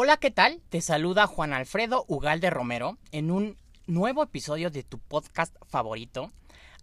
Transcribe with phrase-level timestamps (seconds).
[0.00, 0.62] Hola, ¿qué tal?
[0.68, 3.56] Te saluda Juan Alfredo Ugalde Romero en un
[3.88, 6.30] nuevo episodio de tu podcast favorito,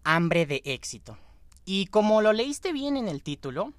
[0.04, 1.18] Hambre de Éxito.
[1.64, 3.72] Y como lo leíste bien en el título,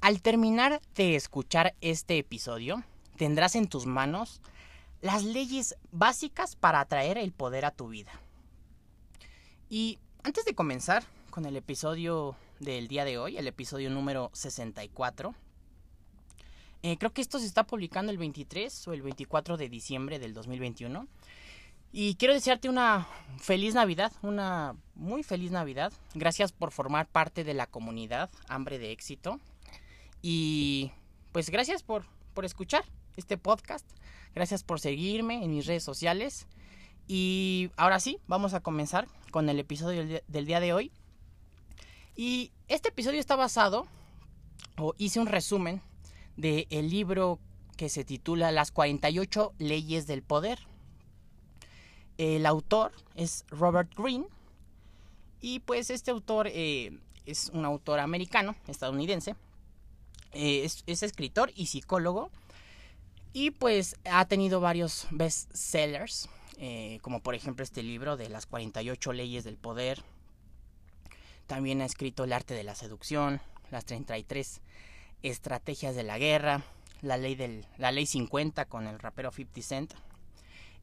[0.00, 2.82] al terminar de escuchar este episodio,
[3.18, 4.40] tendrás en tus manos
[5.02, 8.12] las leyes básicas para atraer el poder a tu vida.
[9.68, 15.34] Y antes de comenzar con el episodio del día de hoy, el episodio número 64,
[16.84, 20.34] eh, creo que esto se está publicando el 23 o el 24 de diciembre del
[20.34, 21.08] 2021.
[21.92, 25.94] Y quiero desearte una feliz Navidad, una muy feliz Navidad.
[26.12, 29.40] Gracias por formar parte de la comunidad Hambre de Éxito.
[30.20, 30.90] Y
[31.32, 32.84] pues gracias por, por escuchar
[33.16, 33.88] este podcast.
[34.34, 36.46] Gracias por seguirme en mis redes sociales.
[37.08, 40.92] Y ahora sí, vamos a comenzar con el episodio del día de hoy.
[42.14, 43.86] Y este episodio está basado,
[44.76, 45.80] o hice un resumen
[46.36, 47.38] del el libro
[47.76, 50.58] que se titula Las 48 leyes del poder.
[52.18, 54.26] El autor es Robert Greene
[55.40, 59.34] y pues este autor eh, es un autor americano, estadounidense.
[60.32, 62.30] Eh, es, escritor y psicólogo
[63.32, 69.12] y pues ha tenido varios bestsellers, eh, como por ejemplo este libro de las 48
[69.12, 70.02] leyes del poder.
[71.46, 73.40] También ha escrito El arte de la seducción,
[73.70, 74.60] las 33
[75.24, 76.62] Estrategias de la Guerra,
[77.00, 79.94] la ley, del, la ley 50 con el rapero 50 Cent.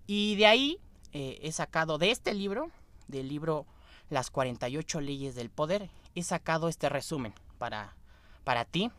[0.08, 0.80] Y de ahí
[1.14, 2.72] eh, he sacado de este libro,
[3.08, 3.68] del libro
[4.10, 7.96] Las 48 leyes del poder, he sacado este resumen para,
[8.44, 8.90] para ti.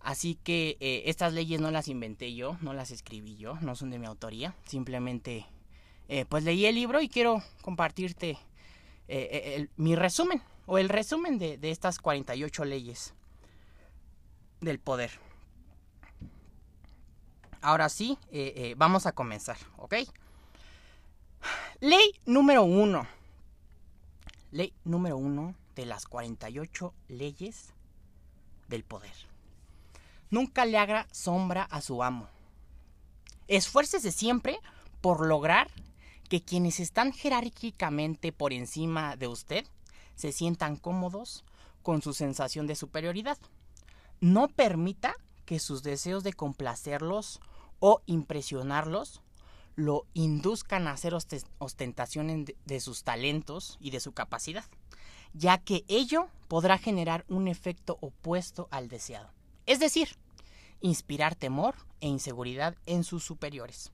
[0.00, 3.88] Así que eh, estas leyes no las inventé yo, no las escribí yo, no son
[3.88, 4.54] de mi autoría.
[4.66, 5.46] Simplemente
[6.10, 8.38] eh, pues leí el libro y quiero compartirte
[9.76, 13.14] mi resumen o el resumen de, de estas 48 leyes
[14.64, 15.10] del poder.
[17.60, 19.94] Ahora sí, eh, eh, vamos a comenzar, ¿ok?
[21.80, 23.06] Ley número uno.
[24.50, 27.72] Ley número uno de las 48 leyes
[28.68, 29.14] del poder.
[30.30, 32.28] Nunca le haga sombra a su amo.
[33.48, 34.58] Esfuércese siempre
[35.00, 35.68] por lograr
[36.28, 39.66] que quienes están jerárquicamente por encima de usted
[40.14, 41.44] se sientan cómodos
[41.82, 43.38] con su sensación de superioridad
[44.24, 45.14] no permita
[45.44, 47.40] que sus deseos de complacerlos
[47.78, 49.20] o impresionarlos
[49.76, 51.12] lo induzcan a hacer
[51.58, 54.64] ostentación de sus talentos y de su capacidad,
[55.34, 59.30] ya que ello podrá generar un efecto opuesto al deseado.
[59.66, 60.16] Es decir,
[60.80, 63.92] inspirar temor e inseguridad en sus superiores.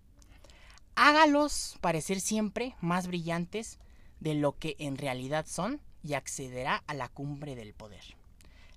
[0.94, 3.80] Hágalos parecer siempre más brillantes
[4.20, 8.16] de lo que en realidad son y accederá a la cumbre del poder.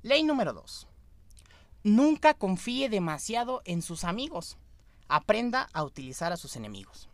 [0.02, 0.88] Ley número 2.
[1.84, 4.58] Nunca confíe demasiado en sus amigos.
[5.10, 7.10] Aprenda a utilizar a sus enemigos.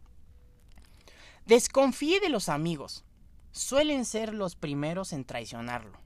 [1.47, 3.03] Desconfíe de los amigos.
[3.52, 5.97] Suelen ser los primeros en traicionarlo,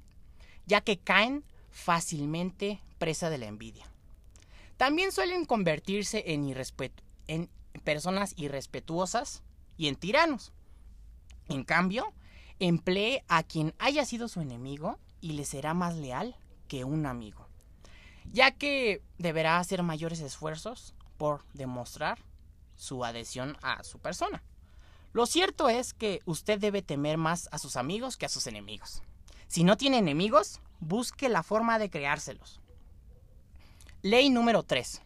[0.66, 3.86] ya que caen fácilmente presa de la envidia.
[4.78, 7.50] También suelen convertirse en,
[7.84, 9.44] personas irrespetuosas
[9.76, 10.54] y en tiranos.
[11.50, 12.14] En cambio,
[12.60, 16.38] emplee a quien haya sido su enemigo y le será más leal
[16.70, 17.50] que un amigo
[18.34, 22.18] ya que deberá hacer mayores esfuerzos por demostrar
[22.76, 24.44] su adhesión a su persona.
[25.14, 29.04] Lo cierto es que usted debe temer más a sus amigos que a sus enemigos.
[29.48, 32.60] Si no tiene enemigos, busque la forma de creárselos.
[34.02, 35.04] Ley número 3.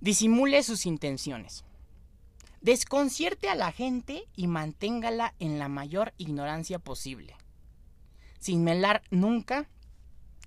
[0.00, 1.64] Disimule sus intenciones.
[2.62, 7.36] Desconcierte a la gente y manténgala en la mayor ignorancia posible,
[8.38, 9.68] sin melar nunca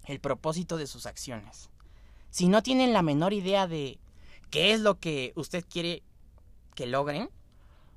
[0.05, 1.69] el propósito de sus acciones.
[2.29, 3.99] Si no tienen la menor idea de
[4.49, 6.03] qué es lo que usted quiere
[6.75, 7.29] que logren,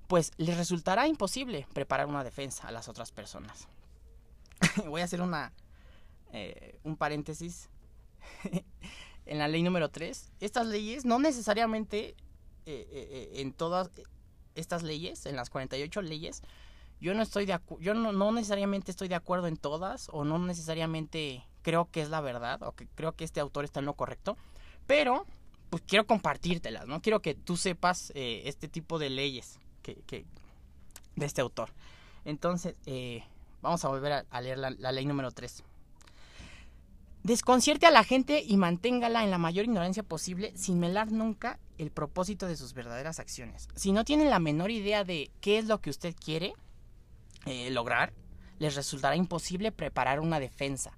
[0.07, 3.69] pues les resultará imposible preparar una defensa a las otras personas.
[4.87, 5.53] Voy a hacer una
[6.33, 7.69] eh, un paréntesis
[9.27, 10.33] en la ley número 3.
[10.41, 12.15] Estas leyes no necesariamente
[12.67, 13.91] eh, eh, en todas
[14.55, 16.43] estas leyes, en las 48 leyes,
[17.01, 21.47] yo no estoy de yo no necesariamente estoy de acuerdo en todas o no necesariamente
[21.67, 24.37] creo que es la verdad o que creo que este autor está en lo correcto,
[24.87, 25.27] pero
[25.69, 27.03] pues quiero compartírtelas, ¿no?
[27.03, 30.25] Quiero que tú sepas eh, este tipo de leyes que,
[31.17, 31.71] de este autor.
[32.25, 33.25] Entonces, eh,
[33.63, 35.65] vamos a volver a, leer la, la, ley número 3.
[37.25, 41.91] Desconcierte a la gente y manténgala en la mayor ignorancia posible sin melar nunca el
[41.91, 43.67] propósito de sus verdaderas acciones.
[43.75, 46.55] Si no tienen la menor idea de qué es lo que usted quiere
[47.45, 48.13] eh, lograr,
[48.61, 50.97] les resultará imposible preparar una defensa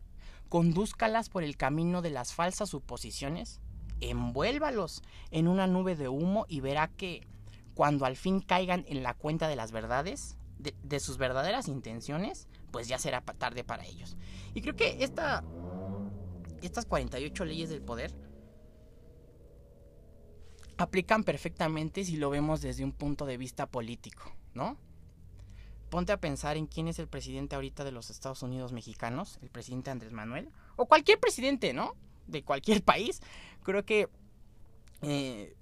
[0.48, 3.60] condúzcalas por el camino de las falsas suposiciones
[4.00, 7.26] envuélvalos en una nube de humo y verá que
[7.74, 12.88] cuando al fin caigan en la cuenta de las verdades, de, sus verdaderas intenciones, pues
[12.88, 14.16] ya será tarde para ellos.
[14.54, 15.44] Y creo que esta,
[16.62, 18.12] estas 48 leyes del poder
[20.76, 24.76] aplican perfectamente si lo vemos desde un punto de vista político, ¿no?
[25.90, 29.48] Ponte a pensar en quién es el presidente ahorita de los Estados Unidos mexicanos, el
[29.48, 31.94] presidente Andrés Manuel, o cualquier presidente, ¿no?
[32.26, 33.20] De cualquier país.
[33.62, 34.08] Creo que
[35.02, 35.54] eh,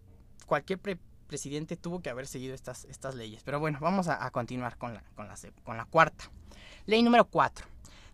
[0.46, 0.80] cualquier
[1.26, 3.42] presidente tuvo que haber seguido estas, leyes.
[3.44, 6.30] Pero bueno, vamos a, continuar con la cuarta.
[6.86, 7.66] Ley número cuatro.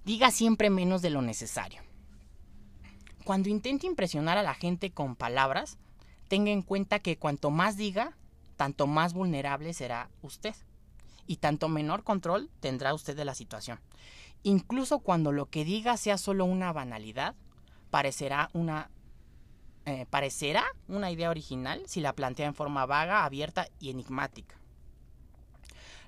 [0.04, 1.82] Diga siempre menos de lo necesario.
[3.24, 5.78] Cuando intente impresionar a la gente con palabras,
[6.28, 8.16] tenga en cuenta que cuanto más diga,
[8.56, 10.54] tanto más vulnerable será usted
[11.32, 13.80] y tanto menor control tendrá usted de la situación.
[14.42, 17.34] Incluso cuando lo que diga sea solo una banalidad,
[17.90, 18.90] parecerá una
[19.86, 24.56] eh, parecerá una idea original si la plantea en forma vaga, abierta y enigmática.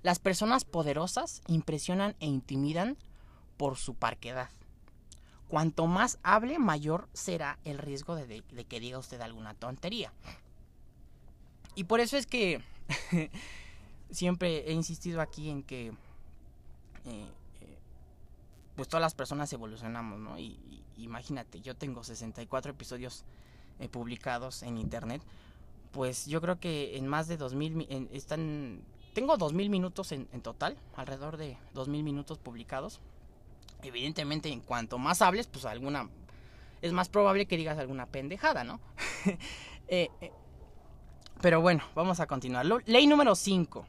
[0.03, 2.99] Las personas poderosas impresionan e intimidan
[3.57, 4.51] por su parquedad.
[5.49, 10.13] Cuanto más hable, mayor será el riesgo de, de que diga usted alguna tontería.
[11.75, 12.63] Y por eso es que
[14.15, 15.93] siempre he insistido aquí en que eh,
[17.61, 17.79] eh,
[18.77, 20.39] pues todas las personas evolucionamos, ¿no?
[20.39, 23.25] Y, imagínate, yo tengo 64 episodios
[23.81, 25.23] eh, publicados en internet,
[25.93, 28.81] pues yo creo que en más de 2000 en, están
[29.13, 33.01] tengo 2000 minutos en, total, alrededor de 2000 minutos publicados.
[33.83, 36.09] Evidentemente, en cuanto más hables, pues alguna
[36.83, 38.81] es más probable que digas alguna pendejada, ¿no?
[41.41, 42.67] pero bueno, vamos a continuar.
[42.87, 43.87] Ley número 5.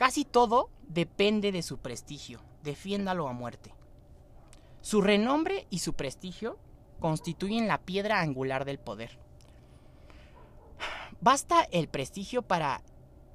[0.00, 3.74] Casi todo depende de su prestigio, defiéndalo a muerte.
[4.80, 6.56] Su renombre y su prestigio
[7.00, 9.18] constituyen la piedra angular del poder.
[11.20, 12.80] Basta el prestigio para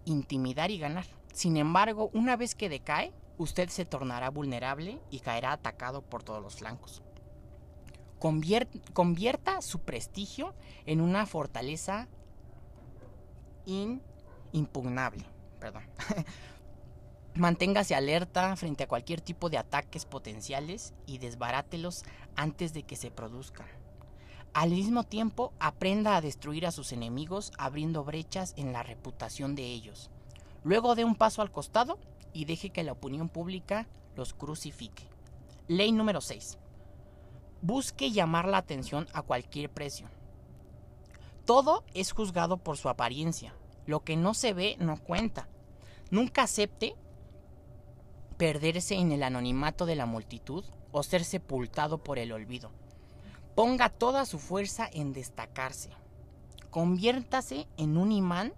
[0.05, 1.05] intimidar y ganar.
[1.33, 6.41] Sin embargo, una vez que decae, usted se tornará vulnerable y caerá atacado por todos
[6.41, 7.03] los flancos.
[8.17, 10.55] convierta su prestigio
[10.87, 12.07] en una fortaleza
[14.51, 15.25] impugnable.
[15.59, 15.83] Perdón.
[17.35, 22.03] Manténgase alerta frente a cualquier tipo de ataques potenciales y desbarátelos
[22.37, 23.67] antes de que se produzcan.
[24.53, 29.63] Al mismo tiempo, aprenda a destruir a sus enemigos abriendo brechas en la reputación de
[29.65, 30.09] ellos.
[30.63, 31.99] Luego dé un paso al costado
[32.31, 33.85] y deje que la opinión pública
[34.15, 35.03] los crucifique.
[35.67, 36.57] Ley número 6.
[37.61, 40.07] Busque llamar la atención a cualquier precio.
[41.43, 43.53] Todo es juzgado por su apariencia.
[43.85, 45.49] Lo que no se ve no cuenta.
[46.11, 46.95] Nunca acepte
[48.37, 52.71] perderse en el anonimato de la multitud o ser sepultado por el olvido.
[53.55, 55.91] Ponga toda su fuerza en destacarse.
[56.69, 58.53] Conviértase en un imán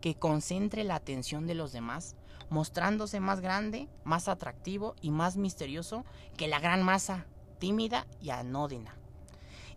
[0.00, 2.16] que concentre la atención de los demás,
[2.48, 6.04] mostrándose más grande, más atractivo y más misterioso
[6.36, 7.26] que la gran masa,
[7.58, 8.96] tímida y anódina.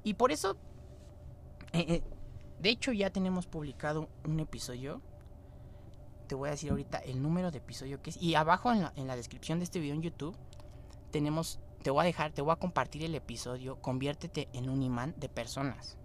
[0.04, 0.58] Y por eso,
[1.72, 2.04] eh, eh,
[2.60, 5.02] de hecho ya tenemos publicado un episodio
[6.34, 8.18] te voy a decir ahorita el número de episodio que es.
[8.20, 10.36] Y abajo en la, en la descripción de este video en YouTube
[11.12, 15.14] tenemos, te voy a dejar, te voy a compartir el episodio, conviértete en un imán
[15.18, 15.96] de personas.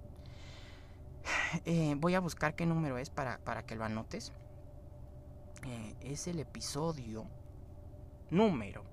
[1.65, 4.33] Eh, voy a buscar qué número es para, para que lo anotes.
[5.67, 7.25] Eh, es el episodio
[8.29, 8.85] número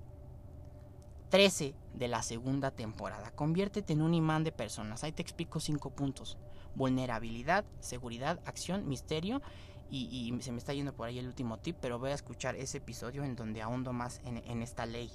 [1.28, 3.30] 13 de la segunda temporada.
[3.32, 5.04] Conviértete en un imán de personas.
[5.04, 6.38] Ahí te explico cinco puntos.
[6.74, 9.42] Vulnerabilidad, seguridad, acción, misterio
[9.90, 12.78] y, se me está yendo por ahí el último tip, pero voy a escuchar ese
[12.78, 15.10] episodio en donde ahondo más en, en esta ley.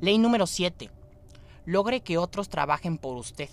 [0.00, 0.90] Ley número 7.
[1.64, 3.50] Logre que otros trabajen por usted,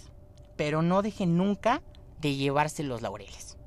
[0.56, 1.82] pero no deje nunca
[2.22, 3.58] de llevarse los laureles.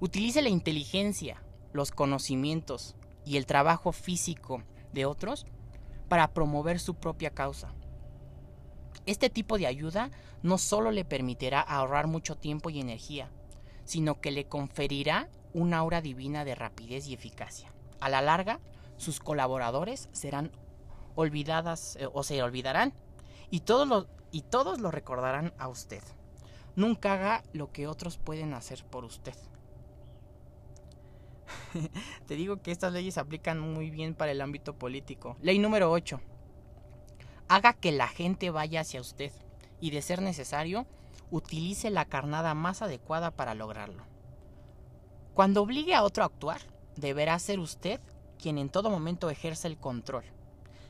[0.00, 1.42] Utilice la inteligencia,
[1.72, 2.94] los conocimientos
[3.24, 5.44] y el trabajo físico de otros
[6.08, 7.74] para promover su propia causa.
[9.06, 10.10] Este tipo de ayuda
[10.42, 13.30] no solo le permitirá ahorrar mucho tiempo y energía,
[13.88, 17.72] sino que le conferirá una aura divina de rapidez y eficacia.
[18.00, 18.60] A la larga,
[18.98, 20.52] sus colaboradores serán
[21.14, 22.92] olvidadas eh, o se olvidarán
[23.50, 26.02] y todos, lo, y todos lo recordarán a usted.
[26.76, 29.34] Nunca haga lo que otros pueden hacer por usted.
[32.26, 35.38] Te digo que estas leyes aplican muy bien para el ámbito político.
[35.40, 36.20] Ley número 8.
[37.48, 39.32] Haga que la gente vaya hacia usted
[39.80, 40.86] y de ser necesario,
[41.30, 44.04] utilice la carnada más adecuada para lograrlo.
[45.34, 46.60] Cuando obligue a otro a actuar,
[46.96, 48.00] deberá ser usted
[48.38, 50.24] quien en todo momento ejerce el control.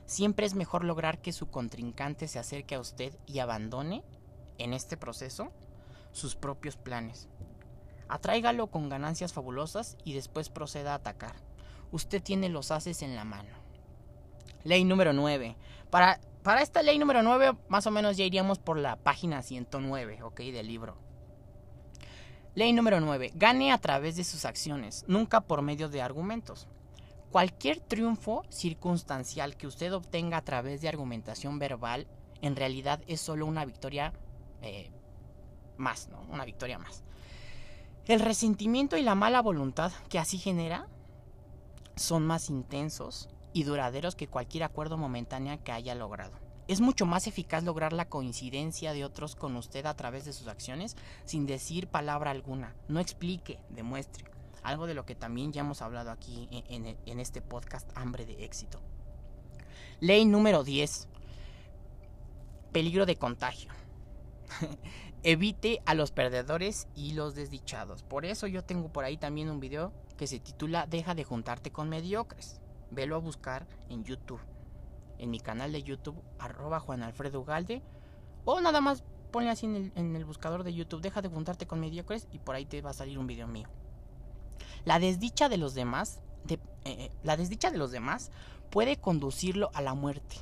[0.07, 4.05] Siempre es mejor lograr que su contrincante se acerque a usted y abandone,
[4.57, 5.53] en este proceso,
[6.13, 7.29] sus propios planes.
[8.09, 11.37] Atráigalo con ganancias fabulosas y después proceda a atacar.
[11.93, 13.51] Usted tiene los haces en la mano.
[14.65, 15.57] Ley número 9.
[15.91, 20.23] Para, para esta ley número 9 más o menos ya iríamos por la página 109,
[20.23, 20.41] ¿ok?
[20.41, 20.97] Del libro.
[22.55, 23.33] Ley número 9.
[23.35, 26.67] Gane a través de sus acciones, nunca por medio de argumentos.
[27.31, 32.07] Cualquier triunfo circunstancial que usted obtenga a través de argumentación verbal,
[32.41, 34.13] en realidad es solo una victoria
[34.63, 34.91] eh,
[35.77, 36.21] más, ¿no?
[36.31, 37.05] Una victoria más.
[38.07, 40.89] El resentimiento y la mala voluntad que así genera
[41.97, 46.49] son más intensos y duraderos que cualquier acuerdo momentáneo que haya logrado.
[46.69, 50.49] Es mucho más eficaz lograr la coincidencia de otros con usted a través de sus
[50.49, 52.75] acciones sin decir palabra alguna.
[52.89, 54.27] No explique, demuestre.
[54.63, 58.81] Algo de lo que también ya hemos hablado aquí en, este podcast Hambre de éxito.
[60.01, 61.09] Ley número 10.
[62.71, 63.73] Peligro de contagio.
[65.23, 68.03] Evite a los perdedores y los desdichados.
[68.03, 71.73] Por eso yo tengo por ahí también un video que se titula Deja de juntarte
[71.73, 72.61] con mediocres.
[72.91, 74.41] Velo a buscar en YouTube.
[75.19, 77.83] En mi canal de YouTube, arroba Juan Alfredo Galde.
[78.45, 82.29] O nada más ponle así en el, buscador de YouTube, deja de juntarte con mediocres
[82.33, 83.69] y por ahí te va a salir un video mío.
[84.85, 88.31] La desdicha de los demás, eh, eh, la desdicha de los demás
[88.71, 90.37] puede conducirlo a la muerte.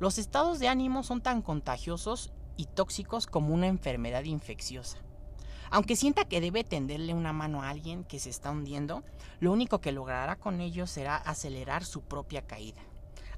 [0.00, 4.98] Los estados de ánimo son tan contagiosos y tóxicos como una enfermedad infecciosa.
[5.72, 9.02] Aunque sienta que debe tenderle una mano a alguien que se está hundiendo,
[9.40, 12.82] lo único que logrará con ello será acelerar su propia caída.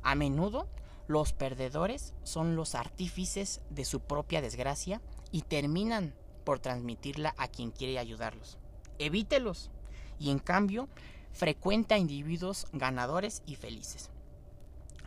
[0.02, 0.66] A menudo,
[1.06, 5.00] los perdedores son los artífices de su propia desgracia
[5.30, 6.12] y terminan
[6.42, 8.58] por transmitirla a quien quiere ayudarlos.
[8.98, 9.70] Evítelos
[10.18, 10.88] y en cambio
[11.30, 14.10] frecuenta individuos ganadores y felices.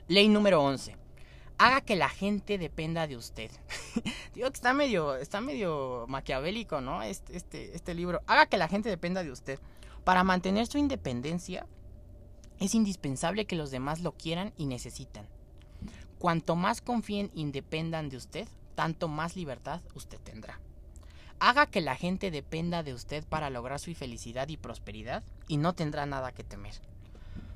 [0.08, 1.07] Ley número 11
[1.58, 3.52] haga que la gente dependa de usted.
[4.36, 7.02] Digo que está medio, está medio maquiavélico, ¿no?
[7.02, 8.22] Este, este, este libro.
[8.28, 9.60] Haga que la gente dependa de usted.
[10.04, 11.66] Para mantener su independencia,
[12.60, 15.28] es indispensable que los demás lo quieran y necesitan.
[16.20, 20.60] Cuanto más confíen y dependan de usted, tanto más libertad usted tendrá.
[21.40, 25.74] Haga que la gente dependa de usted para lograr su felicidad y prosperidad y no
[25.74, 26.74] tendrá nada que temer.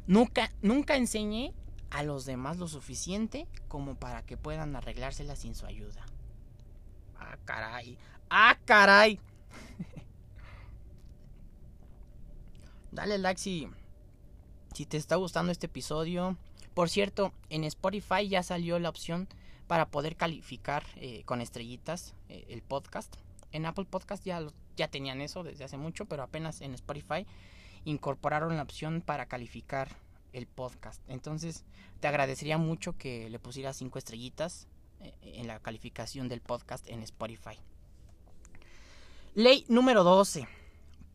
[0.06, 1.54] Nunca, nunca enseñe
[1.92, 6.06] a los demás lo suficiente como para que puedan arreglársela sin su ayuda.
[7.20, 7.98] Ah, caray.
[8.30, 9.20] Ah, caray.
[12.92, 13.68] Dale like si,
[14.74, 16.38] si te está gustando este episodio.
[16.74, 19.28] Por cierto, en Spotify ya salió la opción
[19.68, 23.16] para poder calificar eh, con estrellitas eh, el podcast.
[23.52, 24.42] En Apple Podcast ya,
[24.78, 27.28] ya tenían eso desde hace mucho, pero apenas en Spotify
[27.84, 29.90] incorporaron la opción para calificar
[30.34, 31.02] el podcast.
[31.08, 31.64] Entonces,
[32.00, 34.68] te agradecería mucho que le pusieras cinco estrellitas
[35.00, 37.58] eh, en la calificación del podcast en Spotify.
[39.34, 40.48] Ley número 12.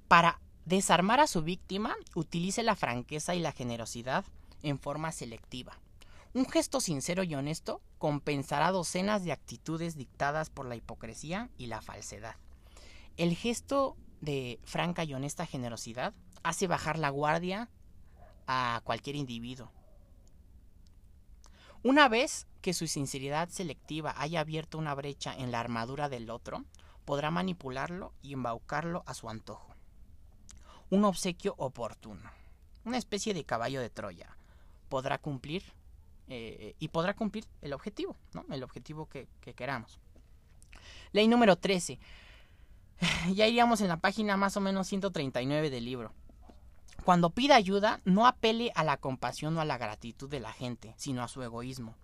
[0.09, 4.25] Para desarmar a su víctima, utilice la franqueza y la generosidad
[4.63, 5.79] en forma selectiva.
[6.33, 11.81] Un gesto sincero y honesto compensará docenas de actitudes dictadas por la hipocresía y la
[11.81, 12.37] falsedad.
[13.17, 17.71] El gesto de franca y honesta generosidad hace bajar la guardia
[18.47, 19.71] a cualquier individuo.
[21.83, 26.65] Una vez que su sinceridad selectiva haya abierto una brecha en la armadura del otro,
[27.05, 29.75] podrá manipularlo y embaucarlo a su antojo.
[30.91, 32.31] Un obsequio oportuno,
[32.85, 34.37] una especie de caballo de Troya,
[34.89, 35.63] podrá cumplir
[36.29, 38.45] eh, y podrá cumplir el objetivo, ¿no?
[38.51, 40.01] el objetivo que, que queramos.
[41.13, 41.99] Ley número 13.
[43.35, 46.13] Ya iríamos en la página más o menos 139 del libro.
[47.07, 50.93] Cuando pida ayuda, no apele a la compasión o a la gratitud de la gente,
[50.97, 51.95] sino a su egoísmo.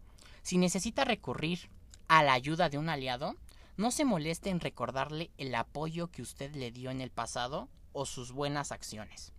[0.42, 1.68] Si necesita recurrir
[2.06, 3.34] a la ayuda de un aliado,
[3.76, 8.06] no se moleste en recordarle el apoyo que usted le dio en el pasado o
[8.06, 9.32] sus buenas acciones.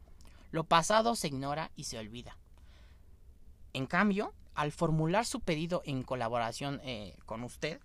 [0.52, 2.38] Lo pasado se ignora y se olvida.
[3.72, 7.80] En cambio, al formular su pedido en colaboración eh, con usted,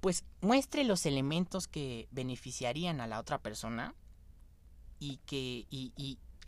[0.00, 3.94] pues muestre los elementos que beneficiarían a la otra persona
[4.98, 5.68] y que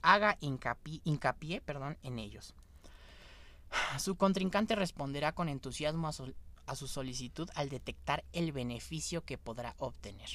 [0.03, 2.55] haga hincapié, perdón, en ellos.
[3.99, 10.29] Su contrincante responderá con entusiasmo a su, solicitud al detectar el beneficio que podrá obtener.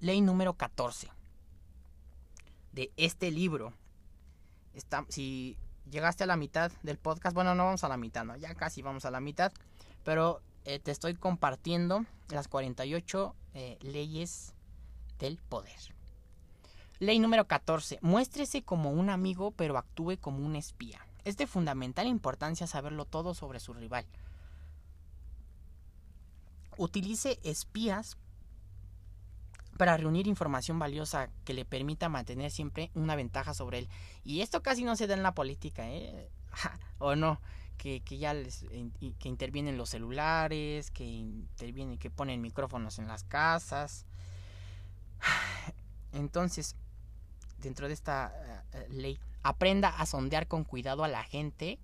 [0.00, 1.10] Ley número 14
[2.72, 3.72] de este libro.
[4.74, 5.56] Está, si
[5.90, 8.82] llegaste a la mitad del podcast, bueno, no vamos a la mitad, no, ya casi
[8.82, 9.52] vamos a la mitad,
[10.04, 14.54] pero eh, te estoy compartiendo las 48 eh, leyes
[15.18, 15.99] del poder.
[17.00, 17.98] Ley número 14.
[18.02, 21.00] Muéstrese como un amigo pero actúe como un espía.
[21.24, 24.04] Es de fundamental importancia saberlo todo sobre su rival.
[26.76, 28.18] Utilice espías
[29.78, 33.88] para reunir información valiosa que le permita mantener siempre una ventaja sobre él.
[34.22, 36.28] Y esto casi no se da en la política, ¿eh?
[36.98, 37.40] o no,
[37.78, 38.66] que, que ya les,
[39.18, 44.04] que intervienen los celulares, que intervienen, que ponen micrófonos en las casas.
[46.12, 46.76] Entonces,
[47.60, 48.32] dentro de esta
[48.72, 51.78] eh, ley, aprenda a sondear con cuidado a la gente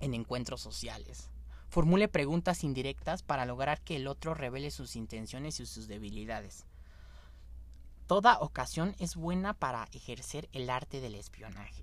[0.00, 1.30] en encuentros sociales.
[1.68, 6.64] Formule preguntas indirectas para lograr que el otro revele sus intenciones y sus debilidades.
[8.06, 11.82] Toda ocasión es buena para ejercer el arte del espionaje.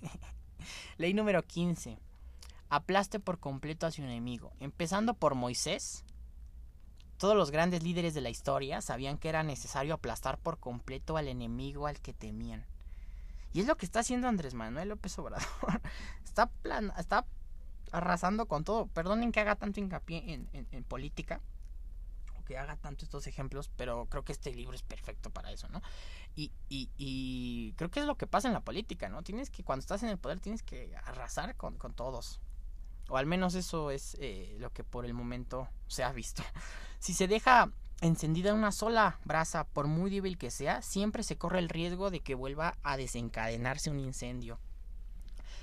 [0.96, 1.98] Ley número 15.
[2.68, 4.52] Aplaste por completo a su enemigo.
[4.60, 6.04] Empezando por Moisés.
[7.24, 11.26] Todos los grandes líderes de la historia sabían que era necesario aplastar por completo al
[11.26, 12.66] enemigo al que temían.
[13.54, 15.48] Y es lo que está haciendo Andrés Manuel López Obrador.
[16.26, 17.24] está, plan, está
[17.92, 18.88] arrasando con todo.
[18.88, 21.40] Perdonen que haga tanto hincapié en política
[22.44, 25.80] que haga tanto estos ejemplos, pero creo que este libro es perfecto para eso, ¿no?
[26.36, 29.22] Y, y, y creo que es lo que pasa en la política, ¿no?
[29.22, 32.42] Tienes que, cuando estás en el poder, tienes que arrasar con, con todos.
[33.08, 36.42] O al menos eso es eh, lo que por el momento se ha visto.
[37.00, 37.70] Si se deja
[38.00, 42.20] encendida una sola brasa, por muy débil que sea, siempre se corre el riesgo de
[42.20, 44.58] que vuelva a desencadenarse un incendio.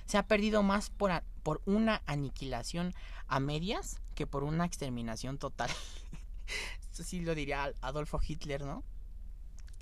[0.05, 2.93] Se ha perdido más por, por una aniquilación
[3.27, 5.71] a medias que por una exterminación total.
[6.91, 8.83] Esto sí lo diría Adolfo Hitler, ¿no?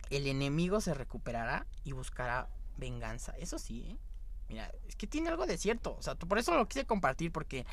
[0.09, 2.47] El enemigo se recuperará y buscará
[2.77, 3.33] venganza.
[3.37, 3.97] Eso sí, ¿eh?
[4.49, 5.95] Mira, es que tiene algo de cierto.
[5.97, 7.65] O sea, por eso lo quise compartir, porque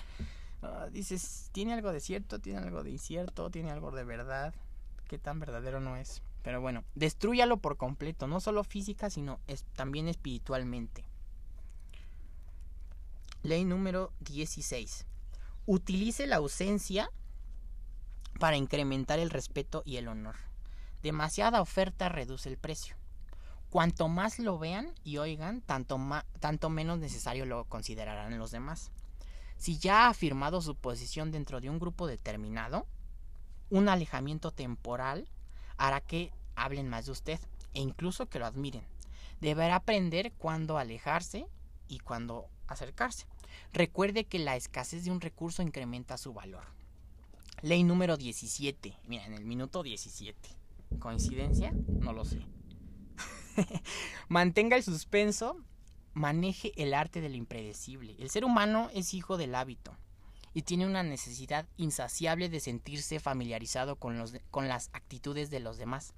[0.62, 4.54] ah, dices, tiene algo de cierto, tiene algo de incierto, tiene algo de verdad.
[5.08, 6.22] ¿Qué tan verdadero no es?
[6.42, 9.40] Pero bueno, destruyalo por completo, no solo física, sino
[9.74, 11.04] también espiritualmente.
[13.42, 15.06] Ley número 16.
[15.66, 17.10] Utilice la ausencia
[18.38, 20.36] para incrementar el respeto y el honor.
[21.02, 22.96] Demasiada oferta reduce el precio.
[23.76, 26.00] Cuanto más lo vean y oigan, tanto,
[26.40, 28.90] tanto menos necesario lo considerarán los demás.
[29.58, 32.86] Si ya ha afirmado su posición dentro de un grupo determinado,
[33.68, 35.28] un alejamiento temporal
[35.76, 37.38] hará que hablen más de usted
[37.74, 38.82] e incluso que lo admiren.
[39.42, 41.46] Deberá aprender cuándo alejarse
[41.86, 43.26] y cuándo acercarse.
[43.74, 46.64] Recuerde que la escasez de un recurso incrementa su valor.
[47.60, 48.96] Ley número 17.
[49.06, 50.48] Mira, en el minuto 17.
[50.98, 51.74] ¿Coincidencia?
[51.88, 52.55] No lo sé.
[54.28, 55.56] Mantenga el suspenso.
[56.14, 58.16] Maneje el arte de lo impredecible.
[58.18, 59.96] El ser humano es hijo del hábito
[60.54, 65.76] y tiene una necesidad insaciable de sentirse familiarizado con, los, con las actitudes de los
[65.76, 66.14] demás.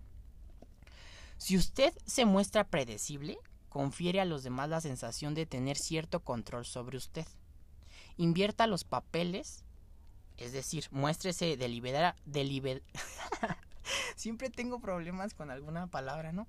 [1.37, 6.65] Si usted se muestra predecible, confiere a los demás la sensación de tener cierto control
[6.65, 7.27] sobre usted.
[8.17, 9.65] Invierta los papeles
[10.39, 12.83] es decir, muéstrese deliberada, deliber...
[14.17, 16.47] Siempre tengo problemas con alguna palabra, ¿no?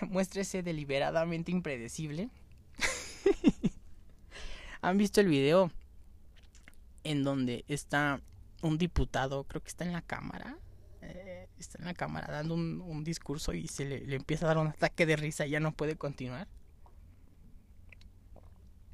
[0.08, 2.28] muéstrese deliberadamente impredecible.
[4.80, 5.70] ¿Han visto el video
[7.04, 8.20] en donde está
[8.62, 10.56] un diputado, creo que está en la cámara?
[11.02, 14.68] Eh, está en la cámara dando un, discurso y se le, empieza a dar un
[14.68, 16.48] ataque de risa y ya no puede continuar.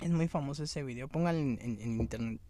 [0.01, 1.09] Es muy famoso ese video.
[1.09, 2.41] Pónganlo en internet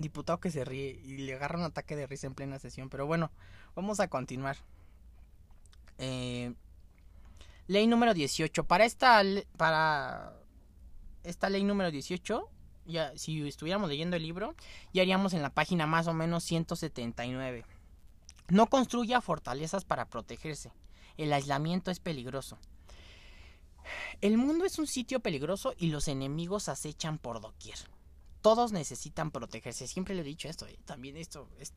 [0.00, 2.88] diputado que se ríe y le agarra un ataque de risa en plena sesión.
[2.88, 3.30] Pero bueno,
[3.74, 4.56] vamos a continuar.
[5.98, 6.54] Eh,
[7.68, 8.64] ley número 18.
[8.64, 9.22] Para esta,
[9.56, 10.34] para
[11.22, 12.50] esta ley número 18,
[12.86, 14.56] ya, si estuviéramos leyendo el libro,
[14.92, 17.64] ya haríamos en la página más o menos 179.
[18.48, 20.72] No construya fortalezas para protegerse.
[21.16, 22.58] El aislamiento es peligroso.
[24.20, 27.78] El mundo es un sitio peligroso y los enemigos acechan por doquier
[28.42, 29.86] todos necesitan protegerse.
[29.86, 30.66] Siempre le he dicho esto.
[30.66, 30.78] ¿eh?
[30.84, 31.76] También esto, este,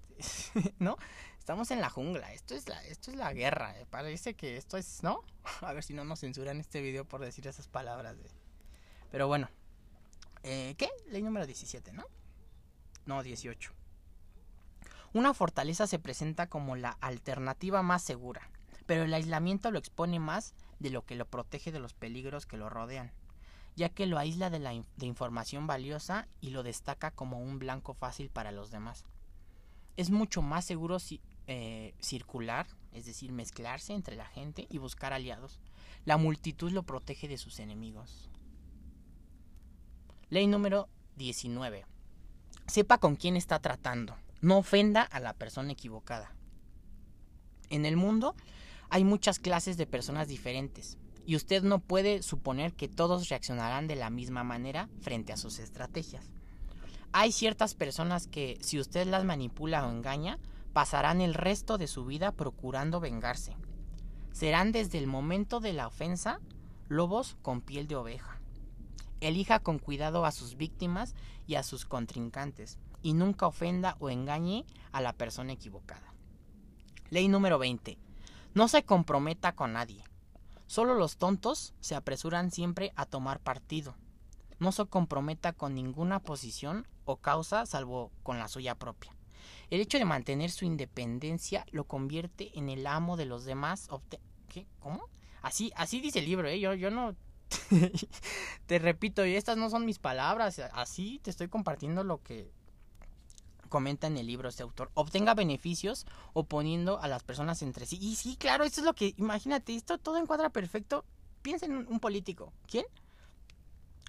[0.80, 0.97] ¿no?
[1.41, 2.32] Estamos en la jungla.
[2.34, 3.75] Esto es la, esto es la guerra.
[3.80, 3.88] ¿eh?
[3.89, 5.23] Parece que esto es, ¿no?
[5.62, 8.15] A ver si no nos censuran este video por decir esas palabras.
[9.10, 9.49] Pero bueno.
[10.43, 10.88] Eh, ¿Qué?
[11.08, 12.06] Ley número 17, ¿no?
[13.08, 13.73] No, 18.
[15.13, 18.51] Una fortaleza se presenta como la alternativa más segura,
[18.86, 22.58] pero el aislamiento lo expone más de lo que lo protege de los peligros que
[22.58, 23.12] lo rodean
[23.77, 27.93] ya que lo aísla de la de información valiosa y lo destaca como un blanco
[27.93, 29.06] fácil para los demás.
[29.95, 30.99] Es mucho más seguro
[31.47, 35.60] eh, circular, es decir, mezclarse entre la gente y buscar aliados.
[36.06, 38.30] La multitud lo protege de sus enemigos.
[40.30, 41.86] Ley número 19.
[42.67, 44.15] Sepa con quién está tratando.
[44.41, 46.34] No ofenda a la persona equivocada.
[47.69, 48.36] En el mundo
[48.89, 53.95] hay muchas clases de personas diferentes, y usted no puede suponer que todos reaccionarán de
[53.95, 56.25] la misma manera frente a sus estrategias.
[57.13, 60.39] Hay ciertas personas que si usted las manipula o engaña,
[60.74, 63.56] pasarán el resto de su vida procurando vengarse.
[64.32, 66.40] Serán desde el momento de la ofensa
[66.88, 68.40] lobos con piel de oveja.
[69.20, 71.16] Elija con cuidado a sus víctimas
[71.48, 76.14] y a sus contrincantes, y nunca ofenda o engañe a la persona equivocada.
[77.10, 77.98] Ley número 20.
[78.54, 80.04] No se comprometa con nadie.
[80.68, 83.96] Solo los tontos se apresuran siempre a tomar partido.
[84.60, 89.14] No se comprometa con ninguna posición o causa salvo con la suya propia.
[89.72, 93.88] El hecho de mantener su independencia lo convierte en el amo de los demás.
[94.50, 94.68] ¿Qué?
[94.82, 95.08] ¿Cómo?
[95.42, 96.60] Así, así dice el libro, ¿eh?
[96.60, 97.16] Yo, yo no...
[98.68, 100.60] te repito, estas no son mis palabras.
[100.74, 102.52] Así te estoy compartiendo lo que
[103.70, 104.92] comenta en el libro este autor.
[104.94, 107.98] Obtenga beneficios oponiendo a las personas entre sí.
[108.02, 109.14] Y sí, claro, esto es lo que...
[109.16, 111.06] Imagínate, esto todo encuadra perfecto.
[111.42, 112.52] Piensa en un político.
[112.68, 112.86] ¿Quién?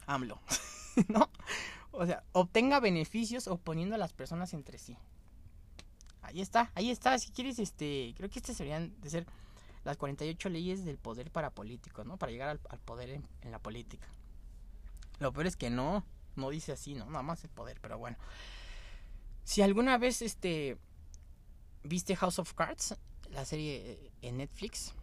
[0.06, 0.40] AMLO.
[1.06, 1.30] ¿No?
[1.92, 4.96] O sea, obtenga beneficios oponiendo a las personas entre sí.
[6.22, 7.18] Ahí está, ahí está.
[7.18, 9.26] Si quieres, este, creo que estas serían de ser
[9.84, 12.16] las 48 leyes del poder para políticos, ¿no?
[12.16, 14.06] Para llegar al, poder en, la política.
[15.18, 16.04] Lo peor es que no,
[16.36, 17.06] no dice así, ¿no?
[17.06, 18.16] Nada más el poder, pero bueno.
[19.44, 20.78] Si alguna vez, este,
[21.82, 22.96] viste House of Cards,
[23.30, 24.94] la serie eh, en Netflix,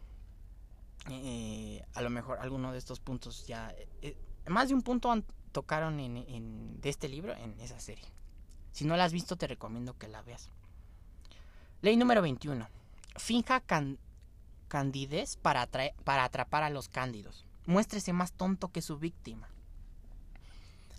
[1.10, 5.14] eh, a lo mejor alguno de estos puntos ya, eh, más de un punto
[5.52, 8.06] tocaron en, de este libro en esa serie.
[8.72, 10.50] Si no la has visto, te recomiendo que la veas.
[11.82, 12.68] Ley número 21.
[13.16, 13.64] Finja
[14.68, 15.66] candidez para,
[16.04, 17.46] para atrapar a los cándidos.
[17.66, 19.48] Muéstrese más tonto que su víctima.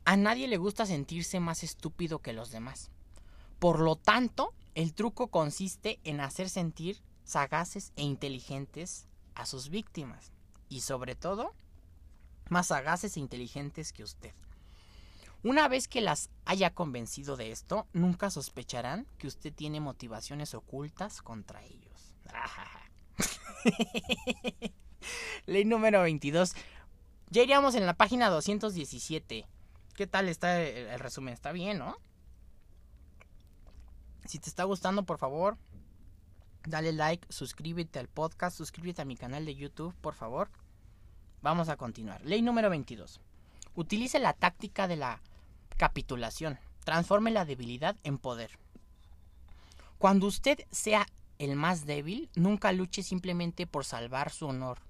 [0.07, 2.91] A nadie le gusta sentirse más estúpido que los demás.
[3.59, 10.33] Por lo tanto, el truco consiste en hacer sentir sagaces e inteligentes a sus víctimas.
[10.71, 11.53] Y sobre todo,
[12.49, 14.33] más sagaces e inteligentes que usted.
[15.43, 21.23] Una vez que las haya convencido de esto, nunca sospecharán que usted tiene motivaciones ocultas
[21.23, 22.15] contra ellos.
[25.47, 26.55] Ley número 22.
[27.31, 29.47] Ya iríamos en la página 217.
[29.95, 31.33] ¿Qué tal está el, resumen?
[31.33, 31.97] Está bien, ¿no?
[34.27, 35.57] Si te está gustando, por favor,
[36.67, 40.51] dale like, suscríbete al podcast, suscríbete a mi canal de YouTube, por favor.
[41.41, 42.23] Vamos a continuar.
[42.25, 43.21] Ley número 22.
[43.81, 45.23] Utilice la táctica de la
[45.79, 46.59] Capitulación.
[46.85, 48.59] Transforme la debilidad en poder.
[49.97, 51.07] Cuando usted sea
[51.39, 54.81] el más débil, nunca luche simplemente por salvar su honor.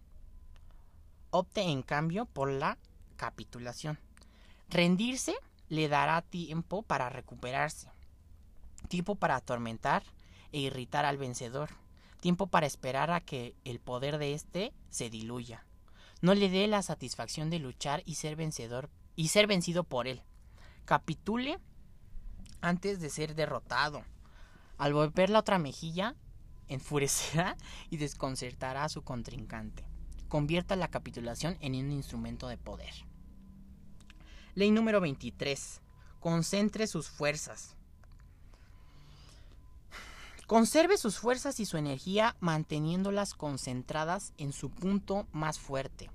[1.31, 2.79] Opte en cambio por la
[3.15, 4.01] capitulación.
[4.69, 5.37] Rendirse
[5.69, 7.93] le dará tiempo para recuperarse,
[8.89, 10.03] tiempo para atormentar
[10.51, 11.71] e irritar al vencedor,
[12.21, 15.65] tiempo para esperar a que el poder de éste se diluya.
[16.21, 20.23] No le dé la satisfacción de luchar y ser vencedor y ser vencido por él
[20.91, 21.61] capitule
[22.61, 24.03] antes de ser derrotado.
[24.77, 26.17] Al volver la otra mejilla,
[26.67, 27.57] enfurecerá
[27.91, 29.85] y desconcertará a su contrincante.
[30.27, 32.93] Convierta la capitulación en un instrumento de poder.
[34.57, 35.81] Ley número 23.
[36.19, 37.77] Concentre sus fuerzas.
[40.51, 46.11] Conserve sus fuerzas y su energía manteniéndolas concentradas en su punto más fuerte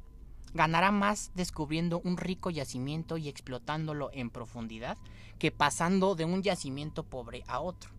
[0.54, 4.98] ganará más descubriendo un rico yacimiento y explotándolo en profundidad
[5.40, 7.92] que pasando de un yacimiento pobre a otro.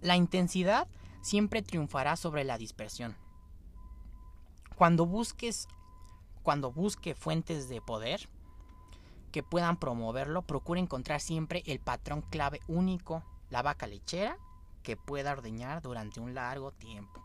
[0.00, 0.86] La intensidad
[1.20, 3.16] siempre triunfará sobre la dispersión.
[4.76, 5.66] Cuando busques
[6.42, 8.28] cuando busque fuentes de poder
[9.32, 14.38] que puedan promoverlo, procure encontrar siempre el patrón clave único, la vaca lechera,
[14.82, 17.20] que pueda ordeñar durante un largo tiempo.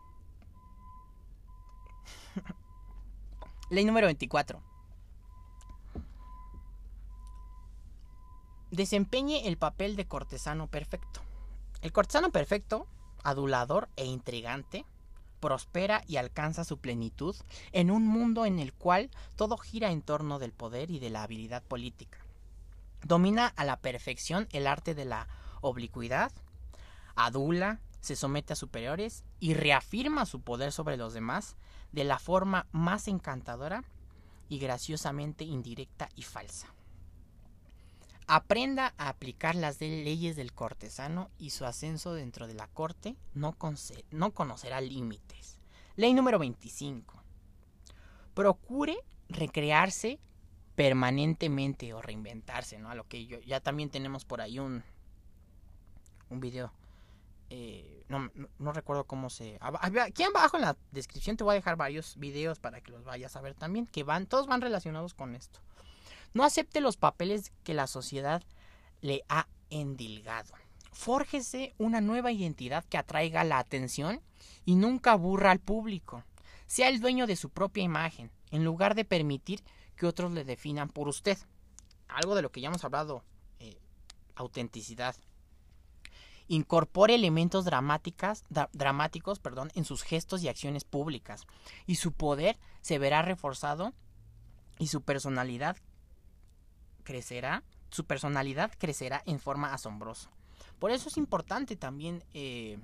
[3.70, 4.62] Ley número 24.
[8.70, 11.20] Desempeñe el papel de cortesano perfecto.
[11.82, 12.86] El cortesano perfecto,
[13.22, 14.84] adulador e intrigante,
[15.40, 17.36] prospera y alcanza su plenitud
[17.72, 21.22] en un mundo en el cual todo gira en torno del poder y de la
[21.22, 22.18] habilidad política.
[23.02, 25.28] Domina a la perfección el arte de la
[25.68, 26.32] oblicuidad,
[27.14, 31.56] adula, se somete a superiores y reafirma su poder sobre los demás
[31.92, 33.84] de la forma más encantadora
[34.48, 36.72] y graciosamente indirecta y falsa.
[38.28, 43.56] Aprenda a aplicar las leyes del cortesano y su ascenso dentro de la corte no,
[44.10, 45.58] no conocerá límites.
[45.94, 47.22] Ley número 25.
[48.34, 48.96] Procure
[49.28, 50.18] recrearse
[50.74, 52.90] permanentemente o reinventarse, ¿no?
[52.90, 54.84] A lo que yo ya también tenemos por ahí un
[56.30, 56.72] un video
[57.48, 59.58] eh, no, no, recuerdo cómo se...
[59.60, 63.36] Aquí abajo en la descripción te voy a dejar varios videos para que los vayas
[63.36, 65.60] a ver también, que van, todos van relacionados con esto.
[66.34, 68.42] No acepte los papeles que la sociedad
[69.00, 70.54] le ha endilgado.
[70.92, 74.20] Fórjese una nueva identidad que atraiga la atención
[74.64, 76.24] y nunca aburra al público.
[76.66, 79.62] Sea el dueño de su propia imagen, en lugar de permitir
[79.96, 81.38] que otros le definan por usted.
[82.08, 83.22] Algo de lo que ya hemos hablado,
[83.60, 83.78] eh,
[84.34, 85.16] autenticidad.
[86.48, 91.46] Incorpore elementos dramáticas, dramáticos perdón, en sus gestos y acciones públicas,
[91.86, 93.92] y su poder se verá reforzado
[94.78, 95.76] y su personalidad
[97.02, 100.30] crecerá, su personalidad crecerá en forma asombrosa.
[100.78, 102.78] Por eso es importante también, eh,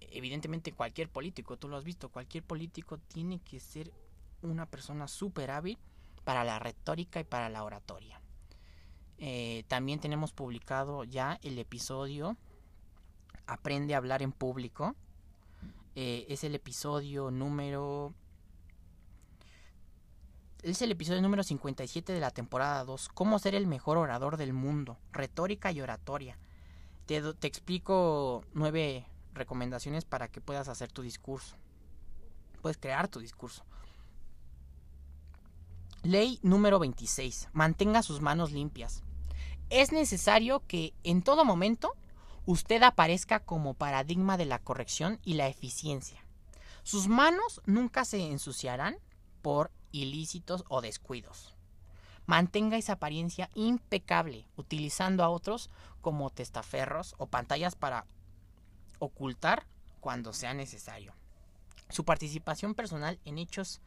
[0.00, 3.92] evidentemente cualquier político, tú lo has visto, cualquier político tiene que ser
[4.42, 5.78] una persona súper hábil
[6.24, 8.20] para la retórica y para la oratoria.
[9.18, 12.36] Eh, también tenemos publicado ya el episodio
[13.46, 14.94] Aprende a hablar en público.
[15.94, 18.14] Eh, es el episodio número...
[20.62, 23.10] Es el episodio número 57 de la temporada 2.
[23.10, 24.96] Cómo ser el mejor orador del mundo.
[25.12, 26.38] Retórica y oratoria.
[27.04, 31.56] Te, te explico nueve recomendaciones para que puedas hacer tu discurso.
[32.62, 33.62] Puedes crear tu discurso.
[36.02, 37.50] Ley número 26.
[37.52, 39.03] Mantenga sus manos limpias.
[39.70, 41.94] Es necesario que en todo momento
[42.46, 46.24] usted aparezca como paradigma de la corrección y la eficiencia.
[46.82, 48.96] Sus manos nunca se ensuciarán
[49.40, 51.54] por ilícitos o descuidos.
[52.26, 58.06] Mantenga esa apariencia impecable, utilizando a otros como testaferros o pantallas para
[58.98, 59.66] ocultar
[60.00, 61.14] cuando sea necesario.
[61.90, 63.80] Su participación personal en hechos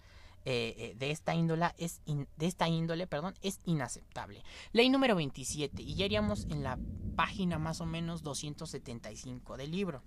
[0.49, 4.45] eh, eh, de esta índole es de esta índole, perdón, es inaceptable.
[4.71, 6.79] Ley número 27 y ya iríamos en la
[7.17, 10.03] página más o menos 275 del libro.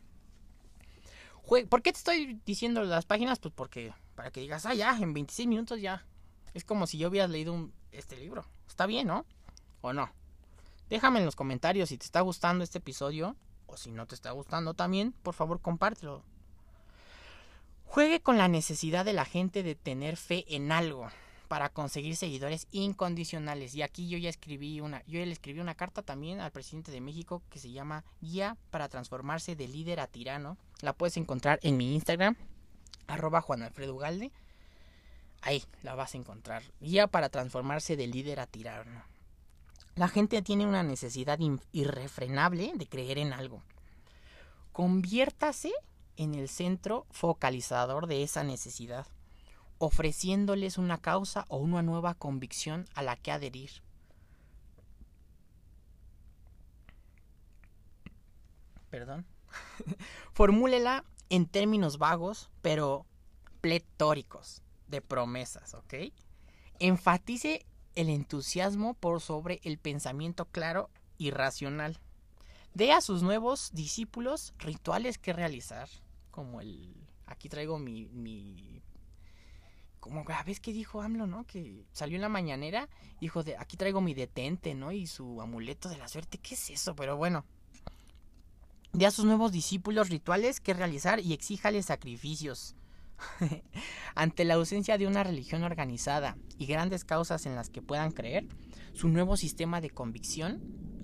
[1.47, 3.39] ¿Por qué te estoy diciendo las páginas?
[3.39, 6.07] Pues porque para que digas, ah, ya, en 26 minutos ya.
[6.55, 8.47] Es como si yo hubieras leído este libro.
[8.67, 9.27] Está bien, ¿no?
[9.83, 10.11] ¿O no?
[10.89, 14.31] Déjame en los comentarios si te está gustando este episodio o si no te está
[14.31, 16.25] gustando también, por favor compártelo.
[17.91, 21.09] Juegue con la necesidad de la gente de tener fe en algo
[21.49, 23.75] para conseguir seguidores incondicionales.
[23.75, 26.93] Y aquí yo ya escribí una, yo ya le escribí una carta también al presidente
[26.93, 30.57] de México que se llama Guía para transformarse de líder a tirano.
[30.83, 32.37] La puedes encontrar en mi Instagram,
[33.09, 34.31] arroba Juan Alfredo Ugalde.
[35.43, 36.63] Ahí la vas a encontrar.
[36.81, 39.03] Guía para transformarse de líder a tirano.
[39.97, 41.41] La gente tiene una necesidad
[41.73, 43.65] irrefrenable de creer en algo.
[44.71, 45.73] Conviértase
[46.17, 49.07] en el centro focalizador de esa necesidad,
[49.79, 53.71] ofreciéndoles una causa o una nueva convicción a la que adherir.
[58.91, 59.25] Perdón.
[60.33, 63.07] Formúlela en términos vagos, pero
[63.61, 65.95] pletóricos, de promesas, ¿ok?
[66.79, 71.99] Enfatice el entusiasmo por sobre el pensamiento claro y racional.
[72.75, 75.89] Dé a sus nuevos discípulos rituales que realizar
[76.31, 76.95] como el...
[77.27, 78.07] Aquí traigo mi...
[78.07, 78.83] mi
[79.99, 81.47] como a vez que dijo AMLO, ¿no?
[81.47, 82.89] Que salió en la mañanera,
[83.21, 84.93] dijo, de, aquí traigo mi detente, ¿no?
[84.93, 86.97] Y su amuleto de la suerte, ¿qué es eso?
[86.97, 87.45] Pero bueno,
[88.93, 92.75] de a sus nuevos discípulos rituales que realizar y exíjales sacrificios.
[94.15, 98.47] Ante la ausencia de una religión organizada y grandes causas en las que puedan creer,
[98.95, 100.61] su nuevo sistema de convicción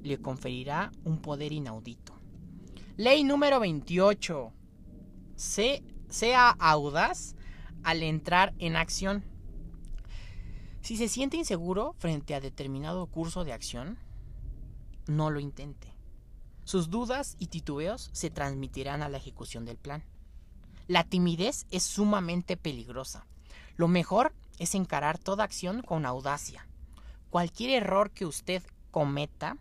[0.06, 2.14] le conferirá un poder inaudito.
[2.96, 4.52] Ley número 28
[5.36, 7.34] sea audaz
[7.82, 9.24] al entrar en acción.
[10.80, 13.98] Si se siente inseguro frente a determinado curso de acción,
[15.06, 15.92] no lo intente.
[16.64, 20.04] Sus dudas y titubeos se transmitirán a la ejecución del plan.
[20.88, 23.26] La timidez es sumamente peligrosa.
[23.76, 26.66] Lo mejor es encarar toda acción con audacia.
[27.30, 29.58] Cualquier error que usted cometa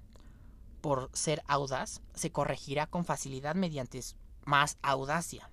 [0.86, 4.00] por ser audaz se corregirá con facilidad mediante
[4.45, 5.50] más audacia.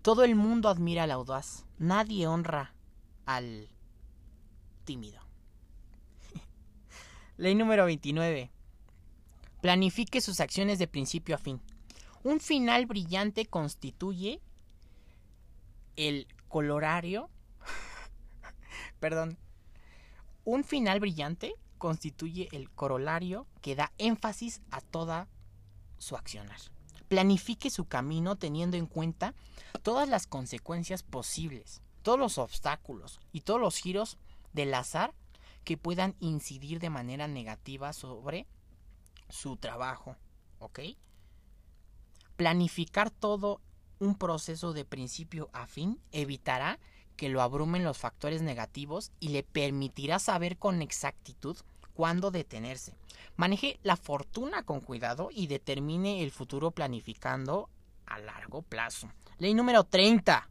[0.00, 1.66] Todo el mundo admira al audaz.
[1.76, 2.72] Nadie honra
[3.26, 3.68] al
[4.84, 5.20] tímido.
[7.36, 8.50] Ley número 29.
[9.60, 11.60] Planifique sus acciones de principio a fin.
[12.24, 14.40] Un final brillante constituye
[15.96, 17.28] el colorario.
[19.00, 19.36] Perdón.
[20.46, 25.28] Un final brillante constituye el corolario que da énfasis a toda
[25.98, 26.58] su accionar.
[27.08, 29.34] Planifique su camino teniendo en cuenta
[29.82, 34.18] todas las consecuencias posibles, todos los obstáculos y todos los giros
[34.52, 35.14] del azar
[35.64, 38.46] que puedan incidir de manera negativa sobre
[39.28, 40.16] su trabajo.
[40.58, 40.80] ¿Ok?
[42.36, 43.60] Planificar todo
[43.98, 46.78] un proceso de principio a fin evitará
[47.18, 51.56] que lo abrumen los factores negativos y le permitirá saber con exactitud
[51.92, 52.94] cuándo detenerse.
[53.36, 57.68] Maneje la fortuna con cuidado y determine el futuro planificando
[58.06, 59.10] a largo plazo.
[59.38, 60.48] Ley número 30.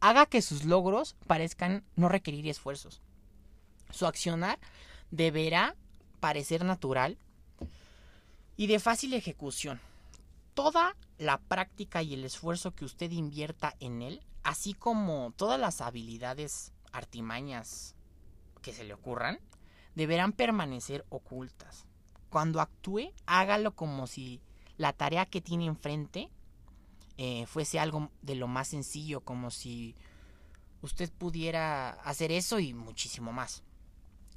[0.00, 3.02] Haga que sus logros parezcan no requerir esfuerzos.
[3.90, 4.58] Su accionar
[5.10, 5.76] deberá
[6.20, 7.18] parecer natural
[8.56, 9.78] y de fácil ejecución.
[10.54, 15.80] Toda la práctica y el esfuerzo que usted invierta en él, así como todas las
[15.80, 17.94] habilidades artimañas
[18.62, 19.40] que se le ocurran,
[19.94, 21.86] deberán permanecer ocultas.
[22.28, 24.40] Cuando actúe, hágalo como si
[24.76, 26.30] la tarea que tiene enfrente
[27.18, 29.94] eh, fuese algo de lo más sencillo, como si
[30.80, 33.62] usted pudiera hacer eso y muchísimo más.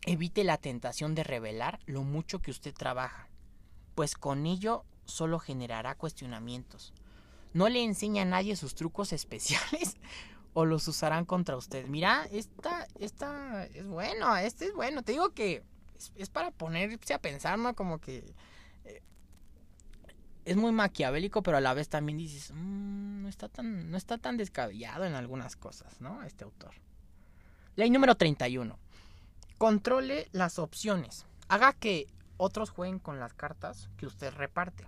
[0.05, 3.29] Evite la tentación de revelar lo mucho que usted trabaja,
[3.95, 6.93] pues con ello solo generará cuestionamientos.
[7.53, 9.97] No le enseña a nadie sus trucos especiales
[10.53, 11.87] o los usarán contra usted.
[11.87, 15.03] Mira, esta, esta es bueno, este es bueno.
[15.03, 15.63] Te digo que
[16.15, 17.75] es, para ponerse a pensar, ¿no?
[17.75, 18.33] Como que
[18.85, 19.01] eh,
[20.45, 24.17] es muy maquiavélico, pero a la vez también dices, mm, no, está tan, no está
[24.17, 26.23] tan descabellado en algunas cosas, ¿no?
[26.23, 26.73] Este autor.
[27.75, 28.77] Ley número 31.
[29.57, 31.25] Controle las opciones.
[31.47, 34.85] Haga que otros jueguen con las cartas que usted reparte.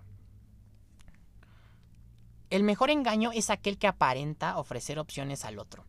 [2.56, 5.84] El mejor engaño es aquel que aparenta ofrecer opciones al otro.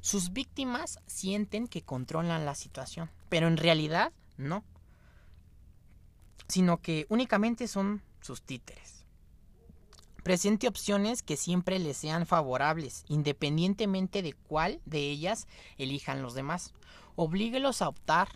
[0.00, 4.62] Sus víctimas sienten que controlan la situación, pero en realidad no,
[6.46, 9.04] sino que únicamente son sus títeres.
[10.22, 16.72] Presente opciones que siempre les sean favorables, independientemente de cuál de ellas elijan los demás
[17.16, 18.28] oblíguelos a optar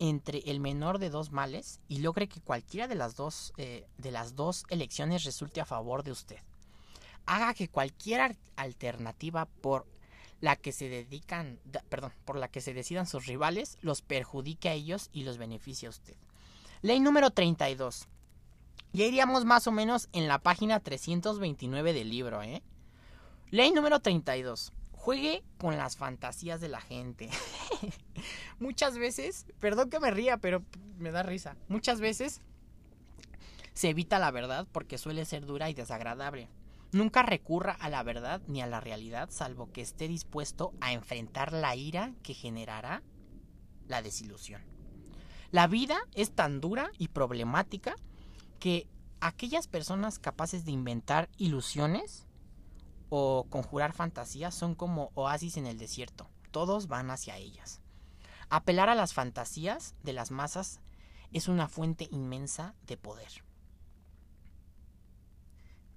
[0.00, 4.10] entre el menor de dos males y logre que cualquiera de las dos, eh, de
[4.10, 6.38] las dos elecciones resulte a favor de usted.
[7.28, 9.86] Haga que cualquier alternativa por
[10.40, 14.72] la que se dedican, perdón, por la que se decidan sus rivales los perjudique a
[14.72, 16.16] ellos y los beneficie a usted.
[16.80, 18.08] Ley número 32.
[18.92, 22.62] Ya iríamos más o menos en la página 329 del libro, ¿eh?
[23.50, 27.30] Ley número 32 juegue con las fantasías de la gente.
[28.58, 30.62] Muchas veces, perdón que me ría, pero
[30.98, 31.56] me da risa.
[31.68, 32.42] Muchas veces
[33.72, 36.48] se evita la verdad porque suele ser dura y desagradable.
[36.90, 41.52] Nunca recurra a la verdad ni a la realidad salvo que esté dispuesto a enfrentar
[41.52, 43.02] la ira que generará
[43.86, 44.62] la desilusión.
[45.50, 47.96] La vida es tan dura y problemática
[48.58, 48.88] que
[49.20, 52.26] aquellas personas capaces de inventar ilusiones
[53.10, 56.28] o conjurar fantasías son como oasis en el desierto.
[56.50, 57.80] Todos van hacia ellas.
[58.50, 60.80] Apelar a las fantasías de las masas
[61.32, 63.47] es una fuente inmensa de poder.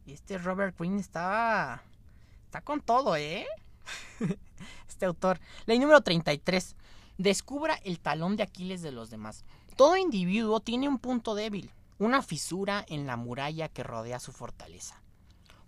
[0.06, 1.84] Este Robert Greene está.
[2.46, 3.46] está con todo, ¿eh?
[4.88, 5.40] este autor.
[5.66, 6.76] Ley número 33.
[7.18, 9.46] Descubra el talón de Aquiles de los demás.
[9.76, 15.02] Todo individuo tiene un punto débil, una fisura en la muralla que rodea su fortaleza.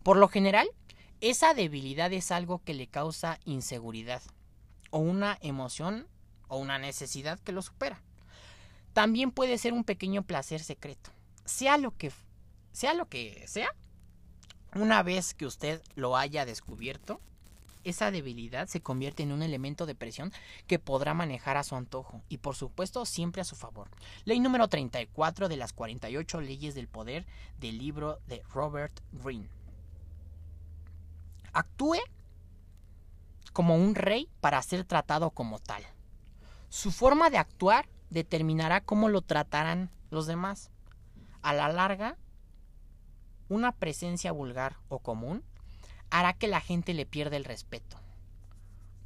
[0.04, 0.68] Por lo general,
[1.22, 4.22] esa debilidad es algo que le causa inseguridad
[4.90, 6.08] o una emoción
[6.48, 8.02] o una necesidad que lo supera.
[8.94, 11.12] También puede ser un pequeño placer secreto.
[11.46, 12.12] Sea lo que
[12.74, 13.74] sea lo que sea,
[14.76, 17.20] una vez que usted lo haya descubierto,
[17.84, 20.32] esa debilidad se convierte en un elemento de presión
[20.68, 23.90] que podrá manejar a su antojo y por supuesto siempre a su favor.
[24.26, 27.26] Ley número 34 de las 48 leyes del poder
[27.60, 29.50] del libro de Robert Greene.
[31.52, 32.00] Actúe
[33.52, 35.84] como un rey para ser tratado como tal.
[36.70, 40.72] Su forma de actuar determinará cómo lo tratarán los demás.
[41.42, 42.18] A la larga,
[43.50, 45.44] una presencia vulgar o común
[46.10, 47.98] hará que la gente le pierda el respeto.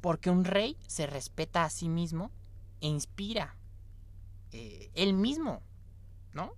[0.00, 2.30] Porque un rey se respeta a sí mismo
[2.80, 3.56] e inspira
[4.52, 5.62] eh, él mismo,
[6.32, 6.52] ¿no?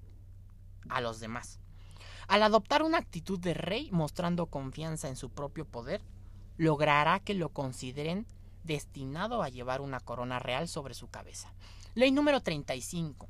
[0.88, 1.58] A los demás.
[2.28, 6.00] Al adoptar una actitud de rey mostrando confianza en su propio poder,
[6.56, 8.26] logrará que lo consideren
[8.64, 11.52] destinado a llevar una corona real sobre su cabeza.
[11.94, 13.26] Ley número 35.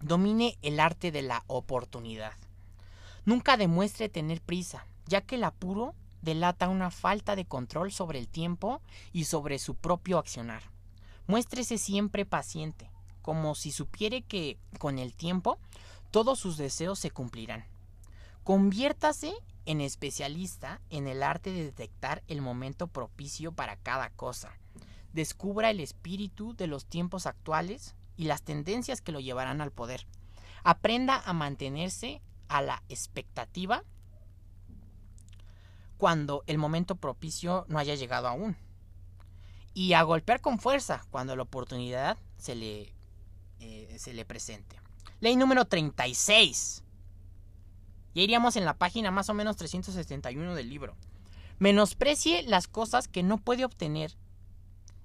[0.00, 2.32] Domine el arte de la oportunidad.
[3.26, 8.28] Nunca demuestre tener prisa, ya que el apuro delata una falta de control sobre el
[8.28, 8.80] tiempo
[9.12, 10.62] y sobre su propio accionar.
[11.26, 12.88] Muéstrese siempre paciente,
[13.22, 15.58] como si supiere que, con el tiempo,
[16.12, 17.64] todos sus deseos se cumplirán.
[18.44, 24.56] Conviértase en especialista en el arte de detectar el momento propicio para cada cosa.
[25.12, 30.06] Descubra el espíritu de los tiempos actuales y las tendencias que lo llevarán al poder.
[30.62, 33.82] Aprenda a mantenerse a la expectativa
[35.98, 38.56] cuando el momento propicio no haya llegado aún.
[39.74, 42.92] Y a golpear con fuerza cuando la oportunidad se le
[43.60, 44.78] eh, se le presente.
[45.20, 46.82] Ley número 36.
[48.14, 50.96] Ya iríamos en la página más o menos 371 del libro.
[51.58, 54.16] Menosprecie las cosas que no puede obtener.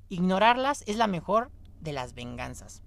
[0.10, 2.82] Ignorarlas es la mejor de las venganzas.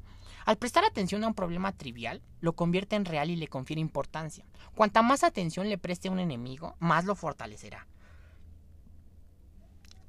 [0.45, 4.45] Al prestar atención a un problema trivial, lo convierte en real y le confiere importancia.
[4.75, 7.87] Cuanta más atención le preste a un enemigo, más lo fortalecerá.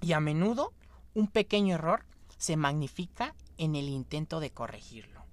[0.02, 0.74] Y a menudo,
[1.14, 2.06] un pequeño error
[2.38, 5.24] se magnifica en el intento de corregirlo.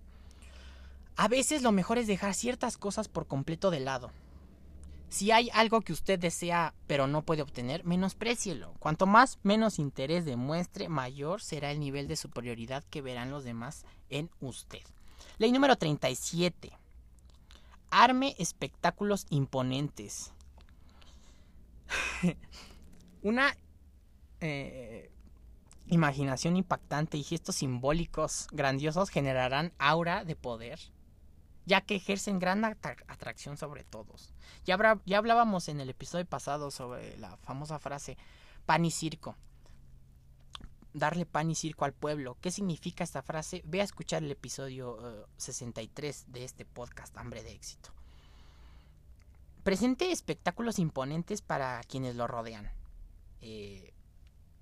[1.17, 4.13] A veces lo mejor es dejar ciertas cosas por completo de lado.
[5.13, 8.73] Si hay algo que usted desea pero no puede obtener, menosprécielo.
[8.79, 13.85] Cuanto más menos interés demuestre, mayor será el nivel de superioridad que verán los demás
[14.09, 14.81] en usted.
[15.37, 16.73] Ley número 37.
[17.91, 20.33] Arme espectáculos imponentes.
[23.23, 23.55] Una
[24.41, 25.11] eh,
[25.89, 30.81] imaginación impactante y gestos simbólicos grandiosos generarán aura de poder
[31.65, 34.33] ya que ejercen gran atracción sobre todos.
[34.65, 38.17] Ya, ya hablábamos en el episodio pasado sobre la famosa frase
[38.67, 39.37] pan y circo.
[40.95, 42.37] Darle pan y circo al pueblo.
[42.41, 43.63] ¿Qué significa esta frase?
[43.65, 47.91] Ve a escuchar el episodio 63 eh, de este podcast, Hambre de Éxito.
[49.63, 52.71] Presente espectáculos imponentes para quienes lo rodean.
[53.41, 53.93] Eh,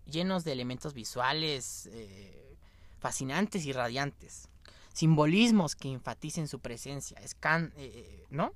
[0.04, 2.56] llenos de elementos visuales eh,
[2.98, 4.48] fascinantes y radiantes
[4.92, 8.52] simbolismos que enfaticen su presencia, eh, eh, ¿no?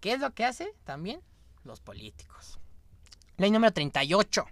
[0.00, 1.20] ¿Qué es lo que hace también
[1.64, 2.58] los políticos?
[3.36, 4.44] Ley número 38.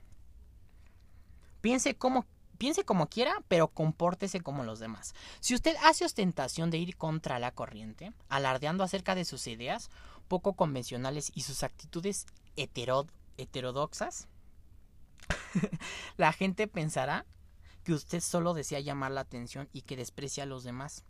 [1.60, 2.26] Piense como,
[2.56, 5.14] piense como quiera, pero compórtese como los demás.
[5.40, 9.90] Si usted hace ostentación de ir contra la corriente, alardeando acerca de sus ideas
[10.28, 12.26] poco convencionales y sus actitudes
[12.56, 14.28] heterodoxas,
[16.16, 17.26] la gente pensará
[17.84, 21.04] que usted solo desea llamar la atención y que desprecia a los demás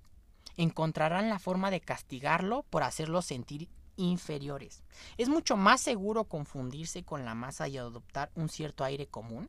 [0.59, 4.83] encontrarán la forma de castigarlo por hacerlo sentir inferiores.
[5.17, 9.49] Es mucho más seguro confundirse con la masa y adoptar un cierto aire común.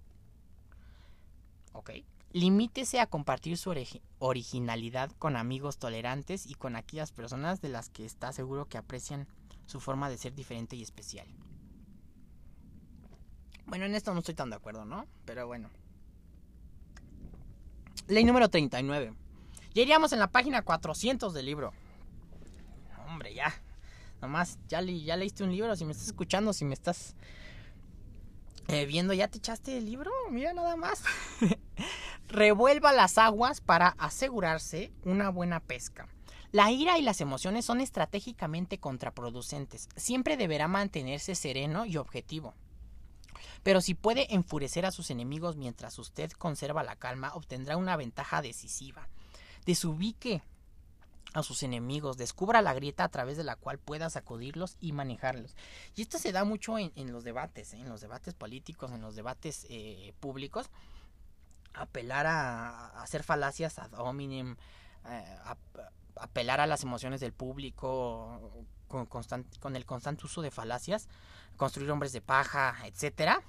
[1.73, 1.91] ¿Ok?
[2.31, 3.73] Limítese a compartir su
[4.19, 9.27] originalidad con amigos tolerantes y con aquellas personas de las que está seguro que aprecian
[9.65, 11.27] su forma de ser diferente y especial.
[13.65, 15.05] Bueno, en esto no estoy tan de acuerdo, ¿no?
[15.25, 15.69] Pero bueno.
[18.07, 19.13] Ley número 39.
[19.73, 21.73] Ya iríamos en la página 400 del libro.
[23.07, 23.53] Hombre, ya.
[24.21, 25.75] Nomás, ya, ya leíste un libro.
[25.75, 27.15] Si me estás escuchando, si me estás
[28.67, 30.11] eh, viendo, ¿ya te echaste el libro?
[30.31, 31.03] Mira nada más.
[32.27, 36.07] Revuelva las aguas para asegurarse una buena pesca.
[36.51, 39.87] La ira y las emociones son estratégicamente contraproducentes.
[39.95, 42.55] Siempre deberá mantenerse sereno y objetivo.
[43.61, 48.41] Pero si puede enfurecer a sus enemigos mientras usted conserva la calma, obtendrá una ventaja
[48.41, 49.07] decisiva
[49.69, 50.41] desubique
[51.35, 55.55] a sus enemigos, descubra la grieta a través de la cual pueda sacudirlos y manejarlos.
[55.95, 57.77] Y esto se da mucho en, los debates, ¿eh?
[57.77, 60.71] en los debates políticos, en los debates eh, públicos.
[61.75, 64.55] Apelar a, hacer falacias ad hominem,
[65.07, 65.37] eh,
[66.15, 71.07] apelar a las emociones del público con, con el constante uso de falacias,
[71.57, 73.43] construir hombres de paja, etcétera,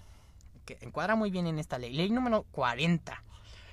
[0.67, 1.95] que encuadra muy bien en esta ley.
[1.95, 3.25] Ley número 40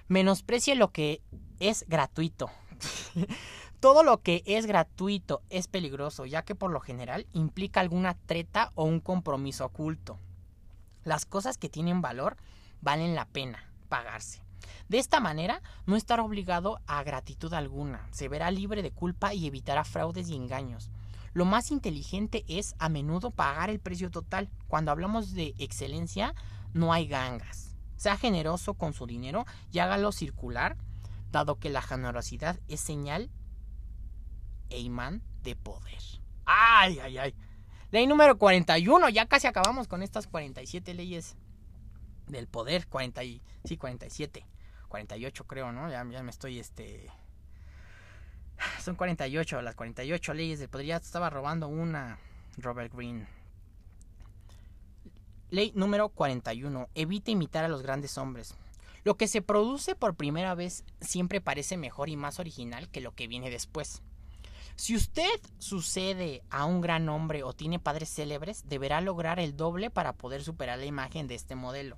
[0.07, 1.21] Menosprecie lo que
[1.59, 2.49] es gratuito.
[3.79, 8.71] Todo lo que es gratuito es peligroso, ya que por lo general implica alguna treta
[8.75, 10.17] o un compromiso oculto.
[11.03, 12.37] Las cosas que tienen valor
[12.81, 14.41] valen la pena pagarse.
[14.89, 19.45] De esta manera, no estará obligado a gratitud alguna, se verá libre de culpa y
[19.45, 20.89] evitará fraudes y engaños.
[21.33, 24.49] Lo más inteligente es a menudo pagar el precio total.
[24.67, 26.33] Cuando hablamos de excelencia,
[26.73, 27.66] no hay gangas.
[27.97, 30.77] Sea generoso con su dinero y hágalo circular,
[31.31, 33.29] dado que la generosidad es señal
[34.69, 36.01] e imán de poder.
[36.45, 37.35] ¡Ay, ay, ay!
[37.91, 41.35] Ley número 41, ya casi acabamos con estas 47 leyes
[42.27, 42.87] del poder.
[42.87, 44.45] 40 y, sí, 47.
[44.89, 45.89] 48 creo, ¿no?
[45.89, 47.09] Ya, me estoy, este...
[48.81, 50.87] Son 48, las 48 leyes del poder.
[50.87, 52.19] Ya estaba robando una
[52.57, 53.27] Robert Greene.
[55.49, 56.89] Ley número 41.
[56.93, 58.53] Evite imitar a los grandes hombres.
[59.05, 63.15] Lo que se produce por primera vez siempre parece mejor y más original que lo
[63.15, 64.01] que viene después.
[64.75, 69.89] Si usted sucede a un gran hombre o tiene padres célebres, deberá lograr el doble
[69.89, 71.97] para poder superar la imagen de este modelo.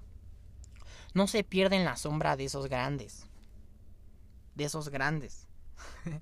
[1.15, 3.25] No se pierda en la sombra de esos grandes.
[4.53, 5.47] De esos grandes.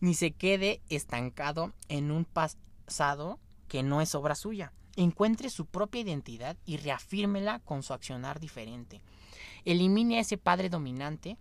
[0.00, 6.00] Ni se quede estancado en un pasado que no es obra suya encuentre su propia
[6.00, 9.00] identidad y reafírmela con su accionar diferente.
[9.64, 11.36] Elimine a ese padre dominante,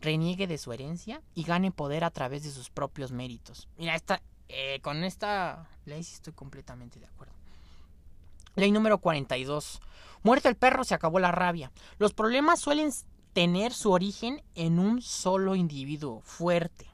[0.00, 3.68] reniegue de su herencia y gane poder a través de sus propios méritos.
[3.78, 7.34] Mira, esta, eh, con esta ley sí estoy completamente de acuerdo.
[8.56, 9.80] Ley número 42.
[10.22, 11.72] Muerto el perro, se acabó la rabia.
[11.98, 12.90] Los problemas suelen
[13.32, 16.86] tener su origen en un solo individuo fuerte.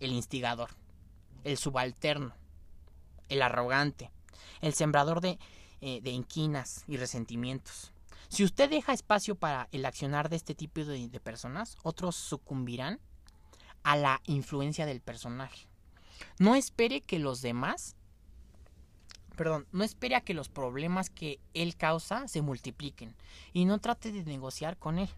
[0.00, 0.70] El instigador,
[1.44, 2.34] el subalterno,
[3.28, 4.10] el arrogante,
[4.60, 5.38] el sembrador de,
[5.80, 7.92] eh, de inquinas y resentimientos.
[8.28, 13.00] Si usted deja espacio para el accionar de este tipo de, personas, otros sucumbirán
[13.82, 15.66] a la influencia del personaje.
[16.38, 17.96] No espere que los demás,
[19.36, 23.16] perdón, no espere a que los problemas que él causa se multipliquen
[23.54, 25.08] y no trate de negociar con él,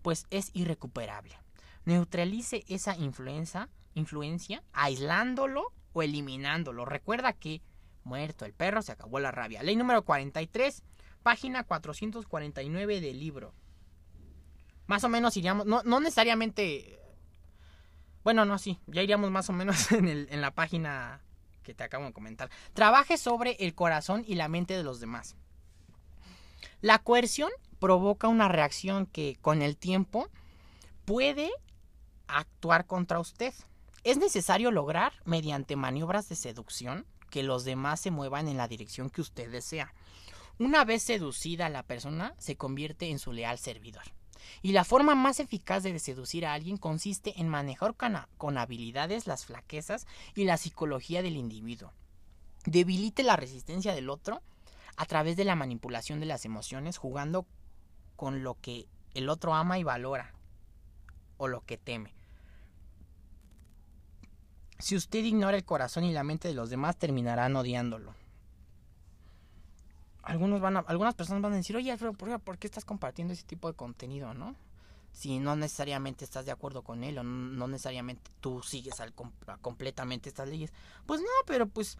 [0.00, 1.36] pues es irrecuperable.
[1.84, 6.86] Neutralice esa influencia, influencia aislándolo o eliminándolo.
[6.86, 7.60] Recuerda que
[8.04, 9.62] muerto el perro se acabó la rabia.
[9.62, 10.82] Ley número 43
[11.24, 13.54] página 449 del libro.
[14.86, 17.00] Más o menos iríamos, no, no necesariamente,
[18.22, 21.22] bueno, no, sí, ya iríamos más o menos en, en la página
[21.64, 22.50] que te acabo de comentar.
[22.74, 25.34] Trabaje sobre el corazón y la mente de los demás.
[26.82, 27.50] La coerción
[27.80, 30.28] provoca una reacción que con el tiempo
[31.06, 31.50] puede
[32.28, 33.54] actuar contra usted.
[34.04, 39.10] Es necesario lograr, mediante maniobras de seducción, que los demás se muevan en la dirección
[39.10, 39.92] que usted desea.
[40.60, 44.04] Una vez seducida la persona, se convierte en su leal servidor.
[44.62, 47.96] Y la forma más eficaz de seducir a alguien consiste en manejar
[48.36, 50.06] con habilidades las flaquezas
[50.36, 51.92] y la psicología del individuo.
[52.66, 54.40] Debilite la resistencia del otro
[54.96, 57.48] a través de la manipulación de las emociones, jugando
[58.14, 60.34] con lo que el otro ama y valora
[61.36, 62.14] o lo que teme.
[64.78, 68.14] Si usted ignora el corazón y la mente de los demás, terminarán odiándolo
[70.24, 73.68] algunos van algunas personas van a decir, oye Alfredo, ¿por qué, estás compartiendo ese tipo
[73.68, 74.54] de contenido, no?
[75.12, 79.12] Si no necesariamente estás de acuerdo con él o no, necesariamente tú sigues al,
[79.60, 80.72] completamente estas leyes.
[81.06, 81.98] Pues no, pero pues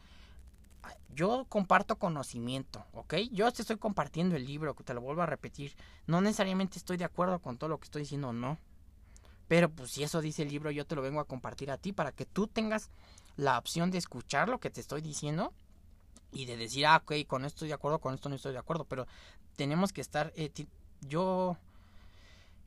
[1.15, 3.15] yo comparto conocimiento, ¿ok?
[3.31, 5.77] Yo te estoy compartiendo el libro, te lo vuelvo a repetir.
[6.09, 8.59] No necesariamente estoy de acuerdo con todo lo que estoy diciendo, no.
[9.49, 11.93] Pero pues si eso dice el libro, yo te lo vengo a compartir a ti
[11.93, 12.91] para que tú tengas
[13.37, 15.53] la opción de escuchar lo que te estoy diciendo
[16.33, 18.59] y de decir, ah, ok, con esto estoy de acuerdo, con esto no estoy de
[18.59, 19.07] acuerdo, pero
[19.57, 20.51] tenemos que estar, eh,
[21.01, 21.57] yo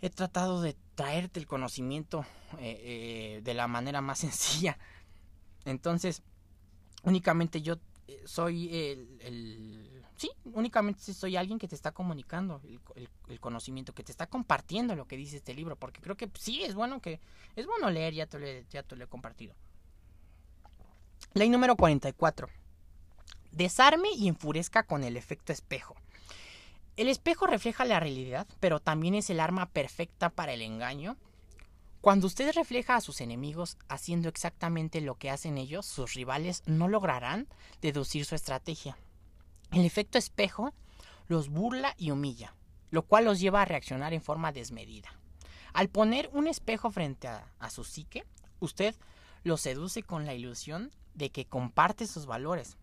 [0.01, 2.25] he tratado de traerte el conocimiento
[2.59, 4.77] eh, eh, de la manera más sencilla.
[5.65, 6.21] Entonces,
[7.03, 7.77] únicamente yo
[8.25, 12.61] soy el, sí, únicamente soy alguien que te está comunicando
[12.95, 16.63] el, conocimiento, que te está compartiendo lo que dice este libro, porque creo que sí
[16.63, 17.19] es bueno que
[17.55, 19.55] es bueno leer, ya te, ya te lo he compartido.
[21.33, 22.49] Ley número 44
[23.57, 25.95] desarme y enfurezca con el efecto espejo.
[26.95, 31.17] El espejo refleja la realidad, pero también es el arma perfecta para el engaño.
[32.01, 36.87] Cuando usted refleja a sus enemigos haciendo exactamente lo que hacen ellos, sus rivales no
[36.87, 37.47] lograrán
[37.81, 38.97] deducir su estrategia.
[39.71, 40.73] El efecto espejo
[41.27, 42.55] los burla y humilla,
[42.89, 45.09] lo cual los lleva a reaccionar en forma desmedida.
[45.73, 48.25] Al poner un espejo frente a, su psique,
[48.59, 48.95] usted
[49.43, 52.77] lo seduce con la ilusión de que comparte sus valores,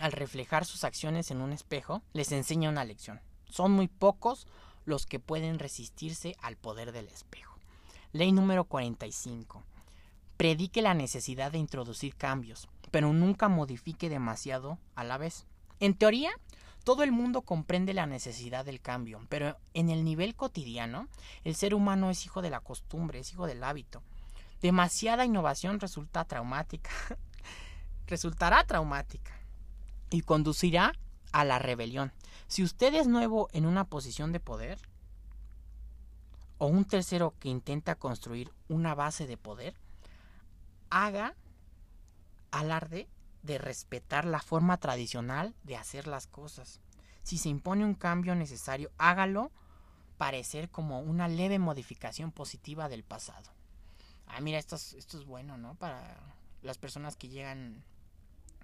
[0.00, 3.20] al reflejar sus acciones en un espejo, les enseña una lección.
[3.48, 4.46] Son muy pocos
[4.84, 7.58] los que pueden resistirse al poder del espejo.
[8.12, 9.64] Ley número 45.
[10.36, 15.46] Predique la necesidad de introducir cambios, pero nunca modifique demasiado a la vez.
[15.80, 16.30] En teoría,
[16.84, 21.08] todo el mundo comprende la necesidad del cambio, pero en el nivel cotidiano,
[21.44, 24.02] el ser humano es hijo de la costumbre, es hijo del hábito.
[24.60, 26.90] Demasiada innovación resulta traumática.
[28.08, 29.38] resultará traumática
[30.10, 30.92] y conducirá
[31.32, 32.12] a la rebelión.
[32.48, 34.78] Si usted es nuevo en una posición de poder,
[36.56, 39.74] o un tercero que intenta construir una base de poder,
[40.90, 41.36] haga
[42.50, 43.08] alarde
[43.42, 46.80] de respetar la forma tradicional de hacer las cosas.
[47.22, 49.50] Si se impone un cambio necesario, hágalo
[50.16, 53.50] parecer como una leve modificación positiva del pasado.
[54.26, 55.74] Ah, mira, esto es, bueno, ¿no?
[55.76, 56.16] Para
[56.62, 57.84] las personas que llegan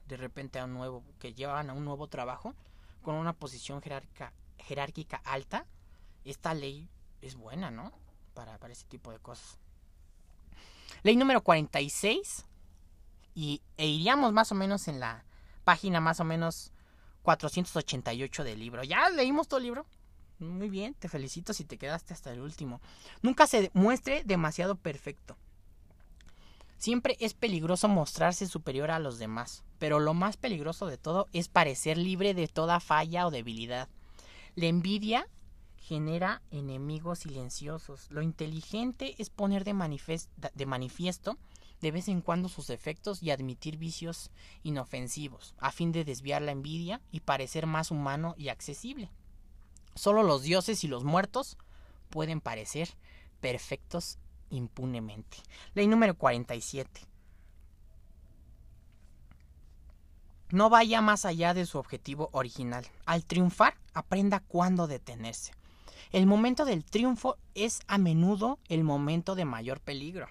[0.07, 2.55] de repente a un nuevo, que llevan a un nuevo trabajo
[3.03, 5.67] con una posición jerárquica, jerárquica alta,
[6.25, 6.89] esta ley
[7.23, 7.93] es buena, ¿no?
[8.35, 9.59] Para, para ese tipo de cosas.
[11.03, 12.47] Ley número 46,
[13.35, 15.25] y, e iríamos más o menos en la
[15.65, 16.73] página más o menos
[17.23, 18.85] 488 del libro.
[18.85, 19.87] ¿Ya leímos todo el libro?
[20.39, 22.81] Muy bien, te felicito si te quedaste hasta el último.
[23.23, 25.37] Nunca se muestre demasiado perfecto.
[26.77, 31.49] Siempre es peligroso mostrarse superior a los demás, pero lo más peligroso de todo es
[31.49, 33.89] parecer libre de toda falla o debilidad.
[34.55, 35.27] La envidia
[35.79, 38.11] genera enemigos silenciosos.
[38.11, 39.73] Lo inteligente es poner de,
[40.55, 41.39] de manifiesto
[41.85, 44.31] de vez en cuando sus defectos y admitir vicios
[44.63, 49.11] inofensivos, a fin de desviar la envidia y parecer más humano y accesible.
[49.95, 51.59] Solo los dioses y los muertos
[52.09, 52.89] pueden parecer
[53.43, 54.17] perfectos
[54.49, 55.37] impunemente.
[55.75, 57.03] Ley número 47.
[60.49, 62.87] No vaya más allá de su objetivo original.
[63.05, 65.53] Al triunfar, aprenda cuándo detenerse.
[66.13, 70.29] El momento del triunfo es a menudo el momento de mayor peligro.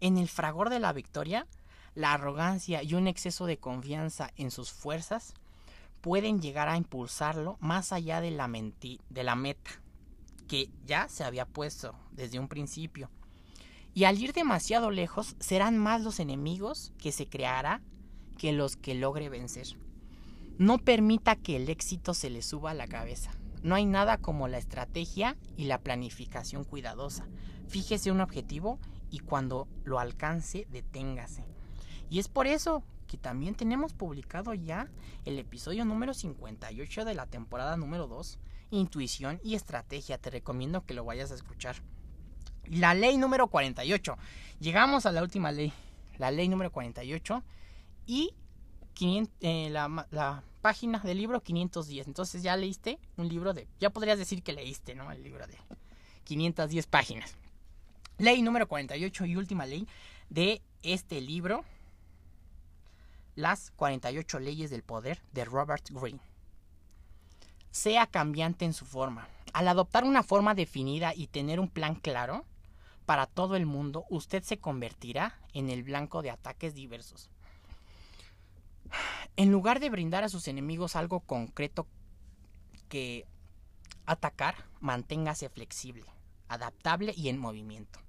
[0.00, 1.46] En el fragor de la victoria,
[1.94, 5.34] la arrogancia y un exceso de confianza en sus fuerzas
[6.00, 9.70] pueden llegar a impulsarlo más allá de la, de la meta
[10.48, 13.10] que ya se había puesto desde un principio.
[13.94, 17.80] Y al ir demasiado lejos, serán más los enemigos que se creará
[18.36, 19.68] que los que logre vencer.
[20.58, 23.30] No permita que el éxito se le suba a la cabeza.
[23.62, 27.26] No hay nada como la estrategia y la planificación cuidadosa.
[27.68, 28.78] Fíjese un objetivo
[29.14, 31.44] y cuando lo alcance, deténgase.
[32.10, 34.90] Y es por eso que también tenemos publicado ya
[35.24, 38.40] el episodio número 58 de la temporada número 2,
[38.72, 40.18] Intuición y Estrategia.
[40.18, 41.76] Te recomiendo que lo vayas a escuchar.
[42.64, 44.18] La ley número 48.
[44.58, 45.72] Llegamos a la última ley.
[46.18, 47.44] La ley número 48
[48.06, 48.34] y
[49.42, 52.08] eh, la, la, página del libro 510.
[52.08, 53.68] Entonces ya leíste un libro de...
[53.78, 55.12] Ya podrías decir que leíste, ¿no?
[55.12, 55.56] El libro de
[56.24, 57.36] 510 páginas.
[58.18, 59.88] Ley número 48 y última ley
[60.30, 61.64] de este libro,
[63.34, 66.20] Las 48 leyes del poder de Robert Greene.
[67.72, 69.26] Sea cambiante en su forma.
[69.52, 72.44] Al adoptar una forma definida y tener un plan claro
[73.04, 77.30] para todo el mundo, usted se convertirá en el blanco de ataques diversos.
[79.36, 81.88] En lugar de brindar a sus enemigos algo concreto
[82.88, 83.26] que
[84.06, 86.04] atacar, manténgase flexible,
[86.46, 88.03] adaptable y en movimiento.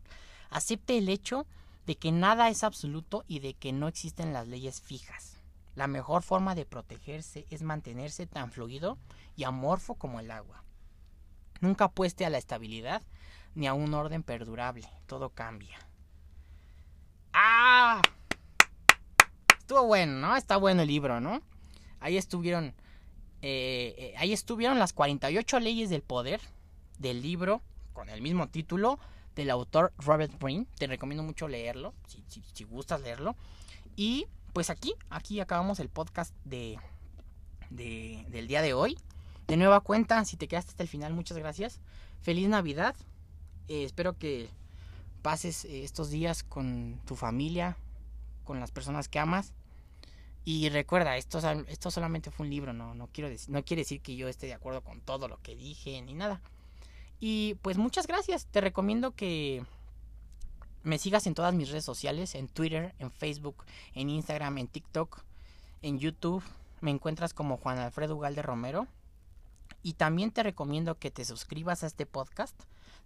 [0.56, 1.46] Acepte el hecho
[1.86, 5.36] de que nada es absoluto y de que no existen las leyes fijas.
[5.76, 8.98] La mejor forma de protegerse es mantenerse tan fluido
[9.36, 10.64] y amorfo como el agua.
[11.60, 13.02] Nunca apueste a la estabilidad
[13.54, 14.88] ni a un orden perdurable.
[15.08, 15.78] Todo cambia.
[17.34, 18.02] ¡Ah!
[19.60, 20.38] Estuvo bueno, ¿no?
[20.38, 21.42] Está bueno el libro, ¿no?
[22.00, 22.68] Ahí estuvieron.
[23.42, 26.40] Eh, eh, ahí estuvieron las 48 leyes del poder
[26.98, 29.00] del libro con el mismo título
[29.36, 30.66] del autor Robert Greene.
[30.78, 33.36] Te recomiendo mucho leerlo, si, gustas leerlo.
[33.96, 36.80] Y pues aquí, aquí acabamos el podcast de,
[37.70, 38.98] del día de hoy.
[39.48, 41.80] De nueva cuenta, si te quedaste hasta el final, muchas gracias.
[42.22, 42.96] Feliz Navidad.
[43.68, 44.50] Eh, espero que
[45.22, 47.78] pases eh, estos días con tu familia,
[48.44, 49.54] con las personas que amas.
[50.44, 54.16] Y recuerda, esto, esto solamente fue un libro, no, no, quiero no quiere decir que
[54.16, 56.42] yo esté de acuerdo con todo lo que dije ni nada.
[57.20, 58.46] Y pues muchas gracias.
[58.48, 59.64] Te recomiendo que
[60.84, 65.24] me sigas en todas mis redes sociales, en Twitter, en Facebook, en Instagram, en TikTok,
[65.82, 66.44] en YouTube.
[66.82, 68.88] Me encuentras como Juan Alfredo Ugalde Romero.
[69.82, 72.56] Y también te recomiendo que te suscribas a este podcast.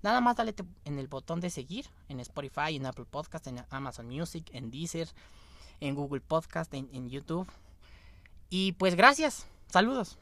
[0.01, 0.55] Nada más dale
[0.85, 5.09] en el botón de seguir en Spotify, en Apple Podcast, en Amazon Music, en Deezer,
[5.81, 7.47] en Google Podcast, en, en YouTube.
[8.49, 9.45] Y pues gracias.
[9.67, 10.17] Saludos.